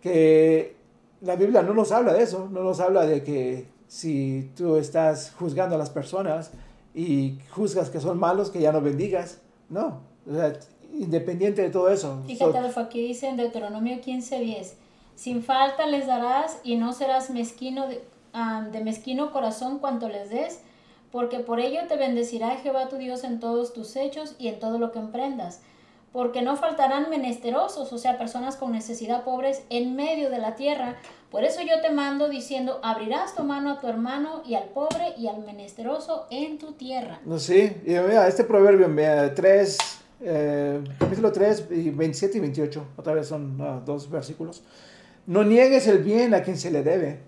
[0.00, 0.76] que
[1.22, 5.32] la Biblia no nos habla de eso, no nos habla de que si tú estás
[5.38, 6.50] juzgando a las personas
[6.94, 9.38] y juzgas que son malos, que ya no bendigas,
[9.68, 10.52] no, o sea,
[10.94, 12.22] independiente de todo eso.
[12.26, 14.74] Fíjate, So- Adolfo, aquí dice en Deuteronomio 15:10,
[15.14, 18.02] sin falta les darás y no serás mezquino de,
[18.32, 20.60] ah, de mezquino corazón cuanto les des,
[21.16, 24.78] porque por ello te bendecirá Jehová tu Dios en todos tus hechos y en todo
[24.78, 25.62] lo que emprendas.
[26.12, 30.96] Porque no faltarán menesterosos, o sea, personas con necesidad pobres en medio de la tierra.
[31.30, 35.14] Por eso yo te mando diciendo, abrirás tu mano a tu hermano y al pobre
[35.16, 37.18] y al menesteroso en tu tierra.
[37.24, 39.78] No, sí, y este proverbio, mira, 3,
[40.20, 44.62] eh, capítulo 3, y 27 y 28, otra vez son ah, dos versículos.
[45.26, 47.20] No niegues el bien a quien se le debe,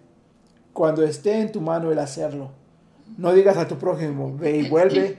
[0.74, 2.50] cuando esté en tu mano el hacerlo.
[3.16, 5.18] No digas a tu prójimo, ve y vuelve,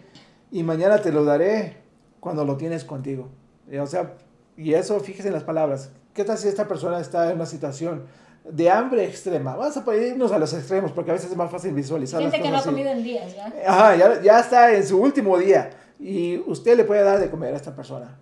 [0.52, 1.78] y mañana te lo daré
[2.20, 3.30] cuando lo tienes contigo.
[3.70, 4.14] Y, o sea,
[4.58, 5.92] y eso, fíjese en las palabras.
[6.14, 8.04] ¿Qué tal si esta persona está en una situación
[8.50, 9.56] de hambre extrema?
[9.56, 12.22] Vamos a irnos a los extremos, porque a veces es más fácil visualizar.
[12.22, 13.54] Gente que no ha comido en días, ¿ya?
[13.66, 17.54] Ajá, ya, ya está en su último día y usted le puede dar de comer
[17.54, 18.18] a esta persona.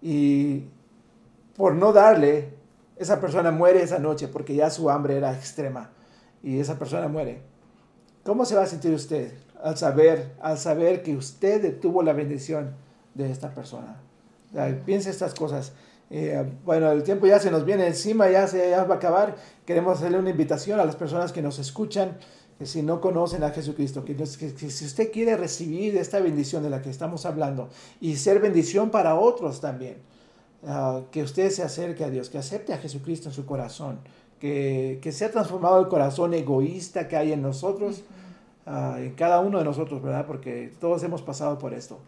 [0.00, 0.64] Y
[1.56, 2.54] por no darle,
[2.96, 5.90] esa persona muere esa noche porque ya su hambre era extrema
[6.42, 7.42] y esa persona muere.
[8.24, 12.74] ¿Cómo se va a sentir usted al saber, al saber que usted detuvo la bendición
[13.14, 13.96] de esta persona?
[14.54, 15.72] O piense estas cosas.
[16.08, 19.34] Eh, bueno, el tiempo ya se nos viene encima, ya se ya va a acabar.
[19.66, 22.18] Queremos hacerle una invitación a las personas que nos escuchan,
[22.58, 26.80] que si no conocen a Jesucristo, que si usted quiere recibir esta bendición de la
[26.80, 27.70] que estamos hablando
[28.00, 29.96] y ser bendición para otros también,
[30.64, 33.98] ah, que usted se acerque a Dios, que acepte a Jesucristo en su corazón,
[34.42, 38.02] que, que sea transformado el corazón egoísta que hay en nosotros,
[38.66, 40.26] ah, en cada uno de nosotros, ¿verdad?
[40.26, 42.00] Porque todos hemos pasado por esto.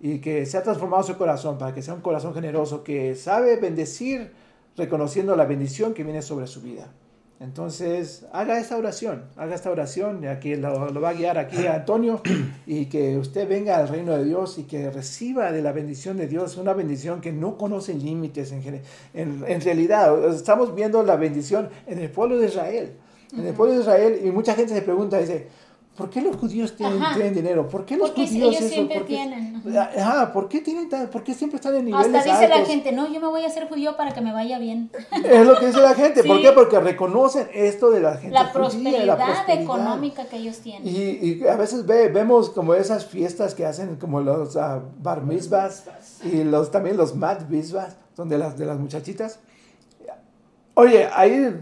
[0.00, 4.32] Y que sea transformado su corazón para que sea un corazón generoso que sabe bendecir
[4.76, 6.88] reconociendo la bendición que viene sobre su vida.
[7.40, 11.76] Entonces, haga esta oración, haga esta oración, y aquí lo, va a guiar aquí a
[11.76, 12.20] Antonio,
[12.66, 16.26] y que usted venga al reino de Dios y que reciba de la bendición de
[16.26, 18.82] Dios, una bendición que no conoce límites en,
[19.14, 20.34] en realidad.
[20.34, 22.92] Estamos viendo la bendición en el pueblo de Israel,
[23.32, 25.46] en el pueblo de Israel, y mucha gente se pregunta, dice,
[25.98, 27.68] ¿por qué los judíos tienen, dinero?
[27.68, 28.72] ¿Por qué los Porque judíos ellos eso?
[28.74, 29.62] siempre ¿Por qué- tienen,
[29.98, 33.12] Ajá, ¿por qué, tienen ¿por qué siempre están en niveles Hasta dice la gente, no,
[33.12, 34.90] yo me voy a hacer judío para que me vaya bien.
[35.24, 36.22] Es lo que dice la gente.
[36.24, 36.42] ¿Por Sí.
[36.44, 36.52] qué?
[36.52, 39.62] Porque reconocen esto de la gente La judía, prosperidad, la prosperidad.
[39.62, 40.86] económica que ellos tienen.
[40.88, 41.00] Y,
[41.42, 45.84] y a veces ve, vemos como esas fiestas que hacen como los ah, bar mitzvahs
[46.24, 49.40] y los, también los mat mitzvahs, son de las, de las muchachitas.
[50.74, 51.60] Oye, ahí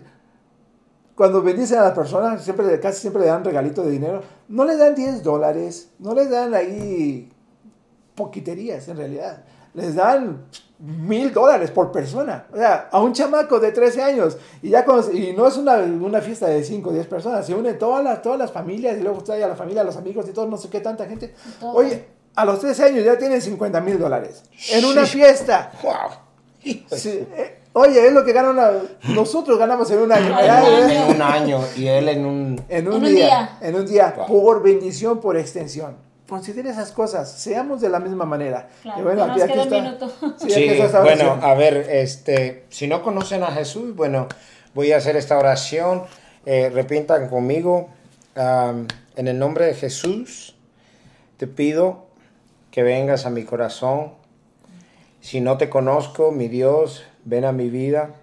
[1.16, 4.22] cuando bendicen a la persona, siempre, casi siempre le dan regalito de dinero.
[4.48, 7.30] No le dan 10 dólares, no les dan ahí
[8.14, 9.44] poquiterías en realidad.
[9.74, 10.44] Les dan
[10.78, 12.46] mil dólares por persona.
[12.52, 14.36] O sea, a un chamaco de 13 años.
[14.62, 17.46] Y ya cuando- y no es una, una fiesta de 5 o 10 personas.
[17.46, 20.26] Se unen todas las, todas las familias y luego está ya la familia, los amigos
[20.28, 21.34] y todo, no sé qué tanta gente.
[21.60, 21.72] todo.
[21.72, 24.42] Oye, a los 13 años ya tienen 50 mil dólares.
[24.72, 25.72] En una fiesta.
[25.82, 25.92] ¡Wow!
[26.90, 28.72] Sí, eh, oye, es lo que ganan la-
[29.14, 30.36] nosotros ganamos en un año.
[30.38, 32.60] En un año y él en un...
[32.68, 33.58] En un, En un día.
[33.60, 34.14] En un día.
[34.16, 34.26] Wow.
[34.26, 35.96] Por bendición, por extensión.
[36.28, 37.30] Considere esas cosas.
[37.30, 38.68] Seamos de la misma manera.
[38.82, 39.80] Claro, Y bueno, nos aquí, queda un está.
[39.82, 40.12] minuto.
[40.38, 41.44] Sí, aquí está bueno, oración.
[41.50, 44.26] a ver, este, si no conocen a Jesús, bueno,
[44.74, 46.02] voy a hacer esta oración.
[46.44, 47.88] Eh, repitan conmigo
[48.36, 50.56] en el nombre de Jesús.
[51.36, 52.06] te pido
[52.70, 54.12] que vengas a mi corazón.
[55.20, 58.14] Si no te conozco, mi Dios, ven a mi vida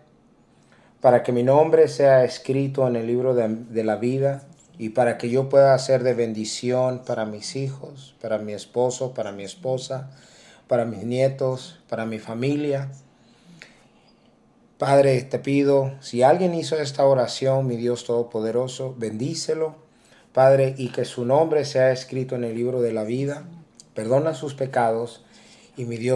[1.02, 4.44] para que mi nombre sea escrito en el libro de, la vida
[4.80, 9.34] y para que yo pueda ser de bendición para mis hijos, para mi esposo, para
[9.34, 10.10] mi esposa,
[10.70, 12.90] para mis nietos, para mi familia.
[14.78, 19.76] Padre, te pido, si alguien hizo esta oración, mi Dios Todopoderoso, bendícelo,
[20.32, 23.44] Padre, y que su nombre sea escrito en el libro de la vida.
[23.94, 25.22] Perdona sus pecados
[25.76, 26.12] y mi Dios